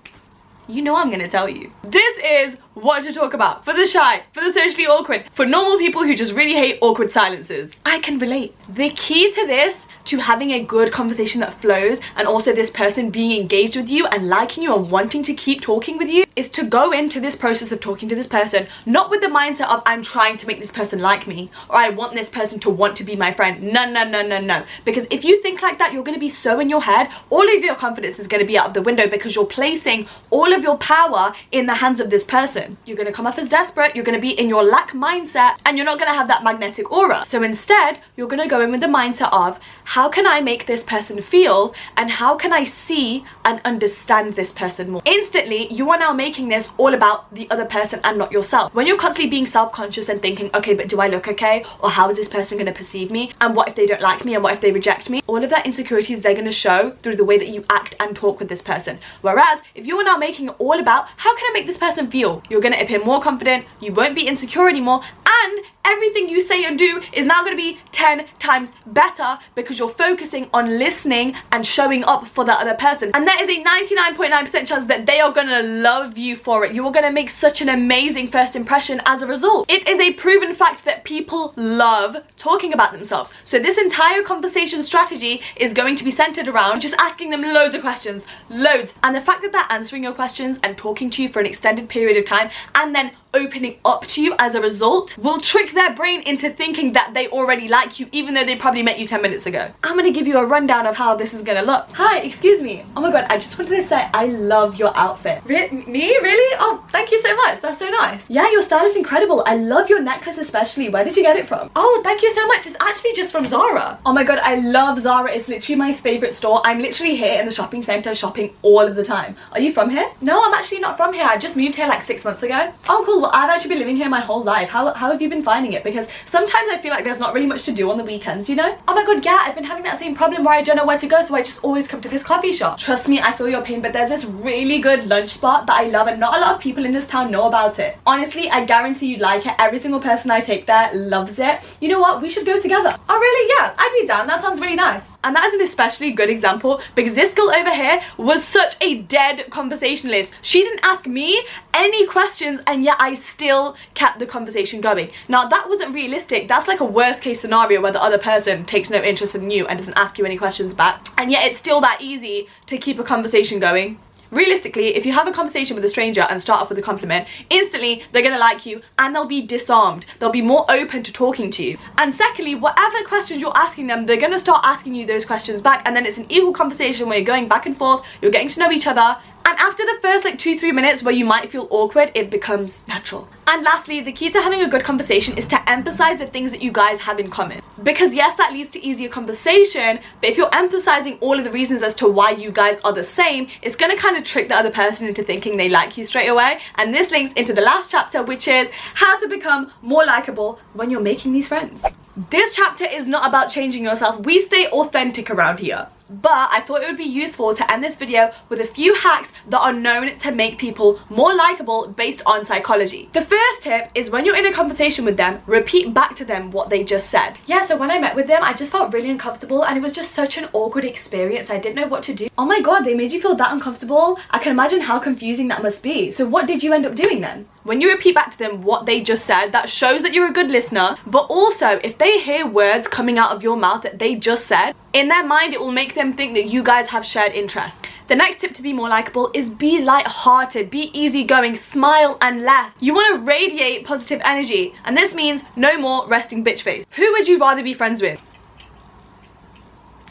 You 0.69 0.83
know 0.83 0.95
I'm 0.95 1.11
gonna 1.11 1.29
tell 1.29 1.49
you. 1.49 1.73
This 1.83 2.19
is 2.19 2.57
what 2.75 3.03
to 3.03 3.13
talk 3.13 3.35
about 3.35 3.65
for 3.65 3.73
the 3.73 3.87
shy, 3.87 4.23
for 4.33 4.41
the 4.41 4.53
socially 4.53 4.87
awkward, 4.87 5.25
for 5.33 5.45
normal 5.45 5.79
people 5.79 6.05
who 6.05 6.15
just 6.15 6.33
really 6.33 6.55
hate 6.55 6.79
awkward 6.81 7.13
silences. 7.13 7.73
I 7.85 7.99
can 7.99 8.21
relate. 8.21 8.55
The 8.69 8.91
key 8.91 9.33
to 9.33 9.47
this 9.49 9.89
to 10.05 10.19
having 10.19 10.53
a 10.53 10.61
good 10.61 10.93
conversation 10.93 11.41
that 11.41 11.61
flows 11.61 12.01
and 12.17 12.27
also 12.27 12.53
this 12.53 12.71
person 12.71 13.11
being 13.11 13.41
engaged 13.41 13.77
with 13.77 13.91
you 13.91 14.07
and 14.07 14.29
liking 14.29 14.63
you 14.63 14.75
and 14.75 14.91
wanting 14.91 15.23
to 15.25 15.35
keep 15.35 15.61
talking 15.61 15.99
with 15.99 16.09
you 16.09 16.25
is 16.41 16.49
to 16.49 16.65
go 16.65 16.91
into 16.91 17.21
this 17.21 17.37
process 17.37 17.71
of 17.71 17.81
talking 17.81 18.09
to 18.09 18.15
this 18.15 18.27
person 18.27 18.67
not 18.87 19.11
with 19.11 19.21
the 19.21 19.27
mindset 19.27 19.69
of 19.69 19.83
I'm 19.85 20.03
trying 20.03 20.39
to 20.39 20.47
make 20.47 20.59
this 20.59 20.73
person 20.73 20.99
like 20.99 21.27
me 21.27 21.51
or 21.69 21.77
I 21.77 21.91
want 21.91 22.15
this 22.15 22.31
person 22.31 22.59
to 22.61 22.71
want 22.71 22.97
to 22.97 23.05
be 23.05 23.15
my 23.15 23.31
friend. 23.31 23.63
No, 23.63 23.85
no, 23.85 24.05
no, 24.05 24.23
no, 24.27 24.41
no. 24.41 24.65
Because 24.87 25.07
if 25.11 25.23
you 25.23 25.43
think 25.43 25.61
like 25.61 25.79
that, 25.79 25.93
you're 25.93 26.03
going 26.03 26.15
to 26.15 26.27
be 26.29 26.31
so 26.31 26.59
in 26.59 26.71
your 26.71 26.81
head, 26.81 27.11
all 27.29 27.47
of 27.55 27.63
your 27.63 27.75
confidence 27.75 28.19
is 28.19 28.27
going 28.27 28.41
to 28.41 28.47
be 28.47 28.57
out 28.57 28.69
of 28.69 28.73
the 28.75 28.81
window 28.81 29.07
because 29.07 29.35
you're 29.35 29.45
placing 29.45 30.09
all 30.31 30.51
of 30.55 30.63
your 30.63 30.79
power 30.79 31.35
in 31.53 31.67
the 31.67 31.75
hands 31.75 32.01
of 32.01 32.09
this 32.09 32.25
person. 32.25 32.79
You're 32.87 32.97
going 32.97 33.07
to 33.07 33.13
come 33.13 33.27
off 33.27 33.39
as 33.39 33.51
desperate, 33.51 33.95
you're 33.95 34.05
going 34.05 34.19
to 34.19 34.27
be 34.29 34.31
in 34.31 34.49
your 34.49 34.65
lack 34.65 34.93
mindset, 34.93 35.59
and 35.67 35.77
you're 35.77 35.85
not 35.85 35.99
going 35.99 36.11
to 36.11 36.17
have 36.17 36.29
that 36.29 36.43
magnetic 36.43 36.91
aura. 36.91 37.25
So 37.27 37.43
instead, 37.43 38.01
you're 38.17 38.29
going 38.29 38.43
to 38.43 38.49
go 38.49 38.63
in 38.63 38.73
with 38.73 38.81
the 38.81 38.87
mindset 38.87 39.31
of 39.33 39.59
how 39.85 40.09
can 40.09 40.27
I 40.27 40.41
make 40.41 40.67
this 40.67 40.83
person 40.83 41.21
feel 41.21 41.75
and 41.99 42.11
how 42.11 42.37
can 42.37 42.53
I 42.53 42.65
see 42.65 43.25
and 43.45 43.61
understand 43.65 44.37
this 44.37 44.53
person 44.53 44.91
more. 44.91 45.03
Instantly, 45.05 45.73
you 45.73 45.91
are 45.91 45.99
now 45.99 46.13
making 46.13 46.30
this 46.31 46.71
all 46.79 46.95
about 46.95 47.33
the 47.35 47.51
other 47.51 47.65
person 47.65 48.01
and 48.05 48.17
not 48.17 48.33
yourself. 48.33 48.73
When 48.75 48.87
you're 48.87 48.97
constantly 48.97 49.29
being 49.29 49.47
self-conscious 49.47 50.09
and 50.09 50.23
thinking, 50.23 50.51
okay, 50.55 50.75
but 50.75 50.89
do 50.89 51.01
I 51.01 51.09
look 51.09 51.29
okay? 51.29 51.65
Or 51.81 51.91
how 51.91 52.09
is 52.09 52.17
this 52.17 52.29
person 52.29 52.57
going 52.57 52.67
to 52.67 52.73
perceive 52.73 53.11
me? 53.11 53.33
And 53.41 53.55
what 53.55 53.69
if 53.69 53.75
they 53.75 53.87
don't 53.87 54.01
like 54.01 54.25
me? 54.25 54.35
And 54.35 54.43
what 54.43 54.55
if 54.55 54.61
they 54.61 54.73
reject 54.73 55.11
me? 55.11 55.21
All 55.27 55.43
of 55.43 55.51
that 55.51 55.67
insecurities, 55.67 56.21
they're 56.21 56.35
going 56.35 56.45
to 56.47 56.53
show 56.53 56.97
through 57.03 57.17
the 57.17 57.25
way 57.25 57.37
that 57.39 57.49
you 57.49 57.65
act 57.71 57.97
and 58.01 58.15
talk 58.15 58.39
with 58.39 58.49
this 58.49 58.63
person. 58.63 58.99
Whereas, 59.23 59.61
if 59.75 59.87
you 59.87 59.99
are 59.99 60.05
now 60.05 60.17
making 60.17 60.49
it 60.49 60.55
all 60.59 60.79
about 60.79 61.09
how 61.17 61.35
can 61.37 61.51
I 61.51 61.53
make 61.53 61.67
this 61.67 61.79
person 61.79 62.11
feel? 62.11 62.43
You're 62.49 62.61
going 62.61 62.75
to 62.75 62.83
appear 62.83 63.05
more 63.05 63.21
confident, 63.21 63.67
you 63.81 63.93
won't 63.93 64.15
be 64.15 64.27
insecure 64.27 64.69
anymore, 64.69 65.03
and 65.27 65.61
everything 65.85 66.29
you 66.29 66.41
say 66.41 66.65
and 66.65 66.79
do 66.79 67.03
is 67.13 67.27
now 67.27 67.43
going 67.43 67.57
to 67.57 67.63
be 67.63 67.79
10 67.93 68.27
times 68.39 68.73
better 68.87 69.39
because 69.55 69.79
you're 69.79 69.89
focusing 69.89 70.49
on 70.53 70.79
listening 70.79 71.35
and 71.53 71.67
showing 71.67 72.05
up 72.05 72.27
for 72.29 72.45
that 72.45 72.61
other 72.61 72.75
person. 72.75 73.11
And 73.15 73.27
there 73.27 73.43
is 73.43 73.49
a 73.49 73.63
99.9% 73.63 74.67
chance 74.67 74.85
that 74.87 75.07
they 75.07 75.21
are 75.21 75.33
going 75.33 75.49
to 75.49 75.63
love 75.63 76.10
you 76.19 76.37
for 76.37 76.65
it. 76.65 76.75
You 76.75 76.87
are 76.87 76.93
going 76.93 77.05
to 77.05 77.13
make 77.13 77.31
such 77.31 77.61
an 77.61 77.69
amazing 77.69 78.29
first 78.29 78.57
impression 78.57 79.01
as 79.07 79.23
a 79.23 79.27
result. 79.27 79.69
It 79.69 79.89
is 79.89 79.99
a 79.99 80.13
proven 80.15 80.55
fact 80.55 80.85
that 80.85 81.05
people 81.05 81.53
love 81.57 82.17
talking 82.37 82.73
about 82.73 82.93
themselves. 82.93 83.33
So 83.45 83.59
this 83.59 83.79
entire 83.79 84.23
conversation 84.23 84.83
strategy 84.83 85.43
is 85.57 85.73
going 85.73 85.97
to 85.97 86.05
be 86.05 86.11
centered 86.11 86.49
around 86.49 86.81
just 86.81 86.95
asking 86.99 87.31
them 87.31 87.41
loads 87.41 87.75
of 87.75 87.81
questions, 87.81 88.27
loads. 88.49 88.95
And 89.03 89.15
the 89.15 89.21
fact 89.21 89.43
that 89.43 89.53
they're 89.53 89.67
answering 89.71 90.03
your 90.03 90.15
questions 90.15 90.61
and 90.63 90.77
talking 90.77 91.11
to 91.11 91.23
you 91.23 91.29
for 91.29 91.41
an 91.41 91.47
extended 91.47 91.89
period 91.89 92.17
of 92.17 92.27
time 92.27 92.51
and 92.75 92.95
then 92.95 93.13
opening 93.33 93.79
up 93.85 94.07
to 94.09 94.23
you 94.23 94.35
as 94.39 94.55
a 94.55 94.61
result 94.61 95.17
will 95.19 95.41
trick 95.41 95.73
their 95.73 95.95
brain 95.95 96.23
into 96.23 96.51
thinking 96.51 96.93
that 96.93 97.15
they 97.15 97.29
already 97.29 97.69
like 97.69 98.01
you 98.01 98.09
even 98.13 98.35
though 98.35 98.45
they 98.45 98.57
probably 98.57 98.83
met 98.83 98.99
you 98.99 99.07
10 99.07 99.23
minutes 99.23 99.47
ago. 99.47 99.71
I'm 99.83 99.97
gonna 99.97 100.11
give 100.11 100.27
you 100.27 100.39
a 100.39 100.45
rundown 100.45 100.87
of 100.87 100.97
how 100.97 101.15
this 101.15 101.35
is 101.35 101.43
gonna 101.43 101.63
look. 101.63 101.87
Hi, 101.93 102.19
excuse 102.19 102.61
me. 102.61 102.85
Oh 102.97 103.01
my 103.01 103.11
god, 103.11 103.27
I 103.29 103.39
just 103.39 103.59
wanted 103.59 103.77
to 103.77 103.87
say 103.87 104.09
I 104.13 104.27
love 104.27 104.77
your 104.77 104.97
outfit. 104.97 105.43
Re 105.45 105.71
me? 105.71 106.09
Really? 106.19 106.57
Oh, 106.61 106.85
thank 106.91 107.11
you 107.11 107.21
so 107.21 107.35
much. 107.37 107.61
That's 107.61 107.79
so 107.79 107.89
nice. 107.89 108.29
Yeah, 108.29 108.51
your 108.51 108.63
style 108.63 108.87
is 108.87 108.97
incredible. 108.97 109.43
I 109.47 109.57
love 109.57 109.89
your 109.89 110.01
necklace 110.01 110.39
especially. 110.39 110.89
Where 110.89 111.05
did 111.05 111.17
you 111.17 111.23
get 111.23 111.37
it 111.37 111.47
from? 111.47 111.71
Oh, 111.77 112.01
thank 112.03 112.23
you 112.23 112.33
so 112.33 112.47
much. 112.47 112.67
It's 112.67 112.77
actually 112.81 113.13
just 113.15 113.33
from 113.33 113.47
Zara. 113.47 113.99
Oh 114.05 114.13
my 114.13 114.25
god, 114.25 114.39
I 114.39 114.57
love 114.57 114.99
Zara. 114.99 115.31
It's 115.33 115.49
literally 115.49 115.77
my 115.77 115.93
favorite 115.93 116.35
store. 116.35 116.61
I'm 116.65 116.81
literally 116.81 117.17
here 117.17 117.39
in 117.41 117.47
the 117.47 117.53
shopping 117.53 117.83
center 117.83 118.15
shopping 118.15 118.55
all 118.63 118.81
of 118.81 118.97
the 118.97 119.05
time. 119.05 119.37
Are 119.53 119.61
you 119.61 119.73
from 119.73 119.91
here? 119.91 120.11
No, 120.21 120.45
I'm 120.45 120.55
actually 120.55 120.81
not 120.81 120.97
from 120.97 121.15
here. 121.15 121.25
I 121.25 121.39
just 121.39 121.57
moved 121.57 121.77
here 121.77 121.87
like 121.87 122.03
six 122.03 122.25
months 122.25 122.43
ago. 122.43 122.73
Oh, 122.89 123.03
cool 123.07 123.20
well 123.21 123.31
I've 123.35 123.51
actually 123.51 123.71
been 123.71 123.79
living 123.79 123.97
here 123.97 124.09
my 124.09 124.21
whole 124.21 124.43
life. 124.43 124.69
How, 124.69 124.93
how 124.95 125.11
have 125.11 125.21
you 125.21 125.29
been 125.29 125.43
finding 125.43 125.73
it? 125.75 125.85
Because 125.85 126.09
sometimes 126.27 126.71
I 126.73 126.79
feel 126.79 126.91
like 126.91 127.05
there's 127.05 127.21
not 127.21 127.35
really 127.35 127.47
much 127.47 127.65
to 127.65 127.73
do 127.73 127.91
on 127.91 127.99
the 127.99 128.05
weekends, 128.05 128.49
you 128.49 128.57
know? 128.57 128.77
Oh 128.89 128.95
my 128.95 129.05
god, 129.05 129.25
yeah, 129.25 129.43
I've 129.43 129.55
been 129.55 129.65
having 129.65 129.85
that 129.85 129.99
same 129.99 130.15
problem 130.15 130.45
where 130.45 130.55
I 130.55 130.63
don't 130.63 130.77
know 130.77 130.87
where 130.87 130.99
to 130.99 131.07
go 131.07 131.23
so 131.23 131.35
I 131.35 131.43
just 131.43 131.63
always 131.63 131.87
come 131.87 132.01
to 132.03 132.09
this 132.09 132.25
coffee 132.25 132.53
shop. 132.53 132.79
Trust 132.79 133.09
me, 133.09 133.21
I 133.21 133.37
feel 133.37 133.49
your 133.49 133.63
pain, 133.63 133.81
but 133.83 133.93
there's 133.93 134.11
this 134.11 134.25
really 134.25 134.81
good 134.81 135.07
lunch 135.07 135.31
spot 135.31 135.67
that 135.67 135.77
I 135.77 135.85
love 135.85 136.09
and 136.09 136.19
not 136.19 136.37
a 136.37 136.41
lot 136.41 136.55
of 136.55 136.61
people 136.61 136.85
in 136.85 136.93
this 136.93 137.07
town 137.07 137.31
know 137.31 137.47
about 137.47 137.79
it. 137.79 137.99
Honestly, 138.07 138.51
I 138.51 138.65
guarantee 138.65 139.07
you'd 139.07 139.21
like 139.21 139.47
it. 139.47 139.55
Every 139.59 139.79
single 139.79 140.01
person 140.01 140.31
I 140.31 140.41
take 140.41 140.67
there 140.67 140.91
loves 140.95 141.39
it. 141.39 141.61
You 141.81 141.89
know 141.89 142.01
what? 142.01 142.23
We 142.23 142.31
should 142.31 142.47
go 142.47 142.61
together. 142.61 142.97
Oh 143.09 143.19
really? 143.19 143.55
Yeah, 143.59 143.75
I'd 143.77 143.97
be 144.01 144.07
down. 144.07 144.27
That 144.27 144.41
sounds 144.41 144.61
really 144.61 144.77
nice. 144.77 145.07
And 145.25 145.37
that 145.37 145.45
is 145.45 145.53
an 145.53 145.63
especially 145.63 146.13
good 146.13 146.31
example 146.31 146.81
because 146.95 147.15
this 147.15 147.35
girl 147.35 147.51
over 147.51 147.75
here 147.75 148.01
was 148.17 148.43
such 148.45 148.77
a 148.81 149.03
dead 149.03 149.51
conversationalist. 149.51 150.33
She 150.43 150.63
didn't 150.63 150.81
ask 150.83 151.07
me 151.07 151.43
any 151.75 152.07
questions 152.07 152.61
and 152.67 152.85
yet 152.85 152.97
I 152.99 153.15
still 153.15 153.77
kept 153.95 154.19
the 154.19 154.27
conversation 154.27 154.81
going. 154.81 155.11
Now 155.29 155.49
that 155.49 155.69
wasn't 155.69 155.95
realistic. 155.95 156.49
That's 156.49 156.69
like 156.69 156.81
a 156.81 156.85
worst 156.85 157.23
case 157.23 157.41
scenario 157.41 157.81
where 157.81 157.93
the 157.93 158.03
other 158.03 158.19
person 158.19 158.65
takes 158.65 158.91
no 158.91 159.03
interest 159.03 159.35
in 159.35 159.51
you 159.51 159.67
and 159.67 159.79
doesn't 159.79 159.97
ask 159.97 160.19
you 160.19 160.25
any 160.25 160.37
questions 160.37 160.75
back. 160.75 161.09
And 161.19 161.31
yet 161.31 161.47
it's 161.47 161.59
still 161.59 161.81
that 161.81 162.01
easy 162.01 162.49
to 162.67 162.79
keep 162.79 162.99
a 162.99 163.05
conversation 163.05 163.59
going 163.59 163.99
realistically 164.31 164.95
if 164.95 165.05
you 165.05 165.13
have 165.13 165.27
a 165.27 165.33
conversation 165.33 165.75
with 165.75 165.85
a 165.85 165.89
stranger 165.89 166.23
and 166.23 166.41
start 166.41 166.61
off 166.61 166.69
with 166.69 166.79
a 166.79 166.83
compliment 166.83 167.27
instantly 167.51 168.05
they're 168.13 168.23
gonna 168.23 168.39
like 168.39 168.65
you 168.65 168.81
and 168.99 169.15
they'll 169.15 169.27
be 169.27 169.43
disarmed 169.43 170.07
they'll 170.19 170.31
be 170.31 170.43
more 170.43 170.65
open 170.71 171.03
to 171.03 171.13
talking 171.13 171.51
to 171.51 171.65
you 171.65 171.79
and 171.99 172.15
secondly 172.15 172.55
whatever 172.55 173.03
questions 173.07 173.41
you're 173.41 173.57
asking 173.57 173.87
them 173.87 174.07
they're 174.07 174.21
gonna 174.21 174.39
start 174.39 174.61
asking 174.65 174.95
you 174.95 175.07
those 175.07 175.25
questions 175.25 175.61
back 175.61 175.83
and 175.85 175.97
then 175.97 176.07
it's 176.07 176.17
an 176.17 176.27
equal 176.29 176.53
conversation 176.53 177.09
where 177.09 177.19
you're 177.19 177.27
going 177.27 177.49
back 177.49 177.67
and 177.67 177.77
forth 177.77 178.05
you're 178.23 178.31
getting 178.31 178.49
to 178.49 178.61
know 178.61 178.71
each 178.71 178.87
other 178.87 179.17
and 179.51 179.59
after 179.59 179.85
the 179.85 179.99
first 180.01 180.25
like 180.25 180.39
two 180.39 180.57
three 180.57 180.71
minutes 180.71 181.03
where 181.03 181.13
you 181.13 181.25
might 181.25 181.51
feel 181.51 181.67
awkward 181.71 182.13
it 182.15 182.31
becomes 182.31 182.79
natural. 182.87 183.29
And 183.49 183.65
lastly 183.65 184.01
the 184.01 184.13
key 184.13 184.31
to 184.31 184.41
having 184.41 184.61
a 184.61 184.69
good 184.69 184.85
conversation 184.85 185.37
is 185.37 185.47
to 185.47 185.69
emphasize 185.69 186.19
the 186.19 186.29
things 186.29 186.53
that 186.53 186.63
you 186.63 186.71
guys 186.71 187.01
have 187.01 187.19
in 187.19 187.31
common. 187.31 187.61
Because 187.83 188.15
yes 188.15 188.37
that 188.37 188.53
leads 188.53 188.71
to 188.71 188.87
easier 188.87 189.09
conversation 189.09 189.99
but 190.21 190.31
if 190.31 190.37
you're 190.37 190.55
emphasizing 190.55 191.19
all 191.19 191.37
of 191.37 191.43
the 191.43 191.51
reasons 191.51 191.83
as 191.83 191.97
to 191.97 192.07
why 192.07 192.31
you 192.31 192.53
guys 192.53 192.79
are 192.85 192.93
the 192.93 193.03
same 193.03 193.49
it's 193.61 193.75
to 193.75 193.97
kind 193.97 194.17
of 194.17 194.23
trick 194.23 194.49
the 194.49 194.55
other 194.55 194.71
person 194.71 195.09
into 195.09 195.25
thinking 195.25 195.57
they 195.57 195.69
like 195.69 195.99
you 195.99 196.05
straight 196.07 196.29
away. 196.29 196.61
And 196.77 196.95
this 196.95 197.11
links 197.11 197.33
into 197.33 197.53
the 197.53 197.61
last 197.61 197.91
chapter 197.91 198.23
which 198.23 198.47
is 198.47 198.71
how 198.95 199.19
to 199.19 199.27
become 199.27 199.73
more 199.83 200.05
likable 200.05 200.61
when 200.75 200.91
you're 200.91 201.01
making 201.01 201.33
these 201.33 201.49
friends. 201.49 201.83
This 202.31 202.55
chapter 202.55 202.85
is 202.85 203.09
not 203.09 203.27
about 203.27 203.51
changing 203.51 203.83
yourself. 203.83 204.25
We 204.25 204.43
stay 204.43 204.69
authentic 204.69 205.29
around 205.29 205.59
here 205.59 205.89
but 206.11 206.49
I 206.51 206.61
thought 206.61 206.83
it 206.83 206.89
would 206.89 206.97
be 206.97 207.05
useful 207.05 207.55
to 207.55 207.73
end 207.73 207.85
this 207.85 207.97
video 207.97 208.33
with 208.49 208.61
a 208.61 208.67
few 208.67 208.95
hacks 208.95 209.31
that 209.49 209.61
are 209.61 209.73
known 209.73 210.19
to 210.19 210.33
make 210.33 210.59
people 210.59 211.01
more 211.09 211.35
likable 211.35 211.89
based 211.89 212.23
on 212.27 212.45
psychology. 212.45 213.09
The 213.13 213.23
first 213.23 213.63
tip 213.63 213.91
is 213.95 214.11
when 214.11 214.25
you're 214.25 214.37
in 214.37 214.47
a 214.47 214.53
conversation 214.53 215.05
with 215.05 215.17
them, 215.17 215.41
repeat 215.47 215.95
back 215.95 216.17
to 216.17 216.25
them 216.25 216.51
what 216.51 216.69
they 216.69 216.83
just 216.83 217.11
said. 217.11 217.39
Yeah, 217.47 217.65
so 217.65 217.77
when 217.77 217.91
I 217.91 217.99
met 217.99 218.17
with 218.17 218.27
them, 218.27 218.43
I 218.43 218.53
just 218.53 218.73
felt 218.73 218.93
really 218.93 219.11
uncomfortable 219.11 219.65
and 219.65 219.77
it 219.77 219.83
was 219.83 219.93
just 219.93 220.13
such 220.13 220.37
an 220.37 220.49
awkward 220.53 220.85
experience. 220.85 221.51
I 221.51 221.59
didn't 221.59 221.77
know 221.77 221.87
what 221.87 222.03
to 222.05 222.15
do. 222.15 222.29
Oh 222.37 222.47
my 222.47 222.61
god, 222.61 222.85
they 222.85 222.95
made 222.95 223.13
you 223.13 223.21
feel 223.21 223.37
that 223.37 223.53
uncomfortable? 223.53 224.19
I 224.31 224.39
can 224.39 224.53
imagine 224.53 224.81
how 224.81 224.99
confusing 224.99 225.49
that 225.49 225.63
must 225.63 225.83
be. 225.83 226.11
So 226.11 226.27
what 226.27 226.47
did 226.47 226.63
you 226.63 226.73
end 226.73 226.87
up 226.87 226.95
doing 226.95 227.21
then? 227.21 227.47
When 227.63 227.83
you 227.83 227.91
repeat 227.91 228.15
back 228.15 228.31
to 228.31 228.39
them 228.39 228.63
what 228.63 228.87
they 228.87 229.03
just 229.03 229.27
said, 229.27 229.53
that 229.53 229.69
shows 229.69 230.01
that 230.01 230.15
you're 230.15 230.29
a 230.29 230.33
good 230.33 230.51
listener. 230.51 230.97
But 231.07 231.25
also, 231.25 231.79
if 231.85 231.99
they 231.99 232.19
hear 232.19 232.47
words 232.47 232.89
coming 232.89 233.19
out 233.19 233.33
of 233.33 233.43
your 233.43 233.57
mouth 233.57 233.83
that 233.83 233.99
they 233.99 234.15
just 234.15 234.47
said, 234.47 234.73
in 234.95 235.09
their 235.09 235.27
mind 235.27 235.53
it 235.53 235.61
will 235.61 235.71
make 235.71 235.95
them 235.95 236.15
think 236.15 236.33
that 236.35 236.47
you 236.47 236.63
guys 236.63 236.87
have 236.87 237.05
shared 237.05 237.33
interests. 237.33 237.83
The 238.09 238.17
next 238.17 238.41
tip 238.41 238.55
to 238.55 238.63
be 238.63 238.73
more 238.73 238.89
likable 238.89 239.31
is 239.35 239.51
be 239.51 239.83
light-hearted, 239.83 240.71
be 240.71 240.91
easygoing, 240.99 241.55
smile 241.57 242.17
and 242.23 242.45
laugh. 242.45 242.73
You 242.81 242.95
want 242.95 243.15
to 243.15 243.27
radiate 243.27 243.85
positive 243.85 244.23
energy 244.25 244.75
and 244.85 244.97
this 244.97 245.15
means 245.15 245.45
no 245.55 245.77
more 245.77 246.09
resting 246.09 246.43
bitch 246.43 246.63
face. 246.63 246.87
Who 246.93 247.13
would 247.13 247.29
you 247.29 247.39
rather 247.39 247.63
be 247.63 247.75
friends 247.75 248.01
with? 248.01 248.19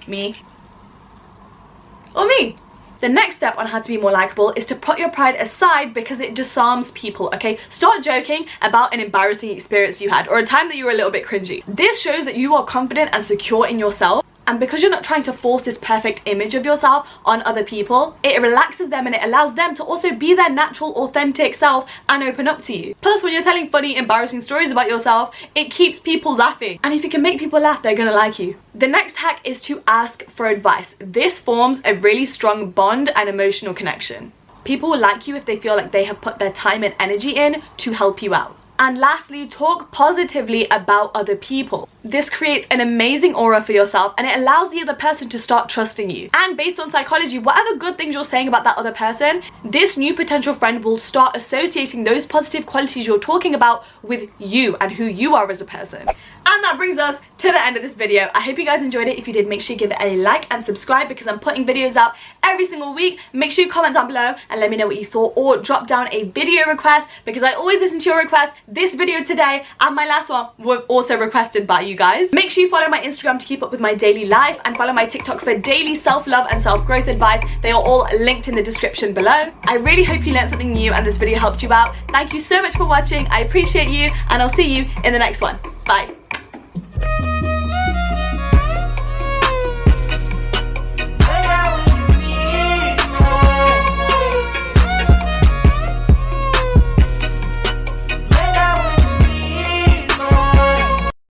Me? 0.07 0.35
Or 2.15 2.27
me? 2.27 2.57
The 3.01 3.07
next 3.07 3.37
step 3.37 3.57
on 3.57 3.65
how 3.65 3.79
to 3.79 3.87
be 3.87 3.95
more 3.95 4.11
likable 4.11 4.51
is 4.57 4.65
to 4.65 4.75
put 4.75 4.99
your 4.99 5.09
pride 5.09 5.35
aside 5.35 5.93
because 5.93 6.19
it 6.19 6.35
disarms 6.35 6.91
people, 6.91 7.31
okay? 7.33 7.57
Start 7.69 8.03
joking 8.03 8.45
about 8.61 8.93
an 8.93 8.99
embarrassing 8.99 9.51
experience 9.51 10.01
you 10.01 10.09
had 10.09 10.27
or 10.27 10.39
a 10.39 10.45
time 10.45 10.67
that 10.67 10.75
you 10.75 10.83
were 10.83 10.91
a 10.91 10.95
little 10.95 11.11
bit 11.11 11.25
cringy. 11.25 11.63
This 11.65 11.97
shows 11.97 12.25
that 12.25 12.35
you 12.35 12.55
are 12.55 12.65
confident 12.65 13.11
and 13.13 13.25
secure 13.25 13.67
in 13.67 13.79
yourself 13.79 14.25
and 14.49 14.59
because 14.59 14.81
you're 14.81 14.89
not 14.89 15.03
trying 15.03 15.21
to 15.21 15.31
force 15.31 15.61
this 15.61 15.77
perfect 15.77 16.23
image 16.25 16.55
of 16.55 16.65
yourself 16.65 17.07
on 17.23 17.43
other 17.43 17.63
people 17.63 18.17
it 18.23 18.41
relaxes 18.41 18.89
them 18.89 19.05
and 19.05 19.13
it 19.13 19.23
allows 19.23 19.53
them 19.53 19.75
to 19.75 19.83
also 19.83 20.11
be 20.11 20.33
their 20.33 20.49
natural 20.49 20.91
authentic 20.95 21.53
self 21.53 21.87
and 22.09 22.23
open 22.23 22.47
up 22.47 22.59
to 22.59 22.75
you. 22.75 22.95
Plus 23.01 23.21
when 23.21 23.31
you're 23.31 23.43
telling 23.43 23.69
funny 23.69 23.95
embarrassing 23.95 24.41
stories 24.41 24.71
about 24.71 24.89
yourself 24.89 25.35
it 25.53 25.69
keeps 25.69 25.99
people 25.99 26.35
laughing. 26.35 26.79
And 26.83 26.95
if 26.95 27.03
you 27.03 27.11
can 27.11 27.21
make 27.21 27.37
people 27.37 27.59
laugh 27.59 27.83
they're 27.83 27.95
gonna 27.95 28.11
like 28.11 28.39
you. 28.39 28.57
The 28.73 28.87
next 28.87 29.17
hack 29.17 29.39
is 29.43 29.61
to 29.61 29.83
ask 29.85 30.27
for 30.31 30.47
advice. 30.47 30.95
This 30.97 31.37
forms 31.37 31.79
a 31.85 31.93
really 31.93 32.25
strong 32.25 32.71
bond 32.71 33.11
and 33.15 33.29
emotional 33.29 33.75
connection. 33.75 34.31
People 34.63 34.89
will 34.89 34.99
like 34.99 35.27
you 35.27 35.35
if 35.35 35.45
they 35.45 35.57
feel 35.57 35.75
like 35.75 35.91
they 35.91 36.05
have 36.05 36.21
put 36.21 36.39
their 36.39 36.51
time 36.51 36.83
and 36.83 36.95
energy 36.99 37.35
in 37.35 37.61
to 37.77 37.91
help 37.91 38.23
you 38.23 38.33
out 38.33 38.55
And 38.79 38.97
lastly, 38.97 39.45
talk 39.45 39.91
positively 39.91 40.65
about 40.69 41.11
other 41.13 41.35
people. 41.35 41.89
This 42.05 42.29
creates 42.29 42.65
an 42.71 42.79
amazing 42.79 43.35
aura 43.35 43.61
for 43.61 43.73
yourself 43.73 44.13
and 44.17 44.25
it 44.25 44.37
allows 44.37 44.71
the 44.71 44.81
other 44.81 44.93
person 44.93 45.27
to 45.29 45.37
start 45.37 45.67
trusting 45.67 46.09
you. 46.09 46.29
And 46.33 46.55
based 46.55 46.79
on 46.79 46.89
psychology, 46.89 47.39
whatever 47.39 47.75
good 47.75 47.97
things 47.97 48.15
you're 48.15 48.23
saying 48.23 48.47
about 48.47 48.63
that 48.63 48.77
other 48.77 48.93
person, 48.93 49.43
this 49.65 49.97
new 49.97 50.13
potential 50.13 50.55
friend 50.55 50.81
will 50.81 50.97
start 50.97 51.35
associating 51.35 52.05
those 52.05 52.25
positive 52.25 52.65
qualities 52.65 53.05
you're 53.05 53.19
talking 53.19 53.53
about 53.53 53.83
with 54.01 54.29
you 54.39 54.77
and 54.77 54.93
who 54.93 55.03
you 55.03 55.35
are 55.35 55.51
as 55.51 55.59
a 55.59 55.65
person. 55.65 56.07
And 56.07 56.63
that 56.63 56.75
brings 56.77 56.97
us 56.97 57.19
to 57.39 57.51
the 57.51 57.61
end 57.61 57.77
of 57.77 57.81
this 57.81 57.95
video. 57.95 58.29
I 58.35 58.41
hope 58.41 58.57
you 58.57 58.65
guys 58.65 58.81
enjoyed 58.81 59.07
it. 59.07 59.17
If 59.17 59.25
you 59.25 59.33
did, 59.33 59.47
make 59.47 59.61
sure 59.61 59.73
you 59.73 59.79
give 59.79 59.91
it 59.91 59.97
a 60.01 60.17
like 60.17 60.45
and 60.51 60.63
subscribe 60.63 61.07
because 61.07 61.25
I'm 61.25 61.39
putting 61.39 61.65
videos 61.65 61.95
out 61.95 62.13
every 62.43 62.65
single 62.65 62.93
week. 62.93 63.19
Make 63.31 63.53
sure 63.53 63.63
you 63.63 63.71
comment 63.71 63.93
down 63.93 64.07
below 64.07 64.35
and 64.49 64.59
let 64.59 64.69
me 64.69 64.75
know 64.75 64.87
what 64.87 64.97
you 64.97 65.05
thought 65.05 65.33
or 65.37 65.57
drop 65.57 65.87
down 65.87 66.09
a 66.11 66.23
video 66.25 66.67
request 66.67 67.07
because 67.23 67.41
I 67.41 67.53
always 67.53 67.79
listen 67.79 67.99
to 67.99 68.09
your 68.09 68.19
requests. 68.19 68.55
This 68.67 68.93
video 68.93 69.23
today 69.23 69.65
and 69.79 69.95
my 69.95 70.05
last 70.05 70.29
one 70.29 70.49
were 70.59 70.79
also 70.89 71.17
requested 71.17 71.65
by 71.65 71.81
you 71.81 71.95
guys. 71.95 72.33
Make 72.33 72.51
sure 72.51 72.61
you 72.61 72.69
follow 72.69 72.89
my 72.89 72.99
Instagram 72.99 73.39
to 73.39 73.45
keep 73.45 73.63
up 73.63 73.71
with 73.71 73.79
my 73.79 73.95
daily 73.95 74.25
life 74.25 74.59
and 74.65 74.75
follow 74.75 74.91
my 74.91 75.05
TikTok 75.05 75.41
for 75.41 75.57
daily 75.57 75.95
self-love 75.95 76.47
and 76.51 76.61
self-growth 76.61 77.07
advice. 77.07 77.41
They 77.61 77.71
are 77.71 77.81
all 77.81 78.05
linked 78.19 78.49
in 78.49 78.55
the 78.55 78.63
description 78.63 79.13
below. 79.13 79.39
I 79.65 79.75
really 79.75 80.03
hope 80.03 80.25
you 80.25 80.33
learned 80.33 80.49
something 80.49 80.73
new 80.73 80.91
and 80.91 81.05
this 81.05 81.17
video 81.17 81.39
helped 81.39 81.63
you 81.63 81.71
out. 81.71 81.95
Thank 82.11 82.33
you 82.33 82.41
so 82.41 82.61
much 82.61 82.75
for 82.75 82.85
watching. 82.85 83.25
I 83.27 83.41
appreciate 83.41 83.87
you 83.87 84.09
and 84.29 84.41
I'll 84.41 84.49
see 84.49 84.75
you 84.75 84.89
in 85.05 85.13
the 85.13 85.19
next 85.19 85.39
one. 85.41 85.57
Bye. 85.85 86.18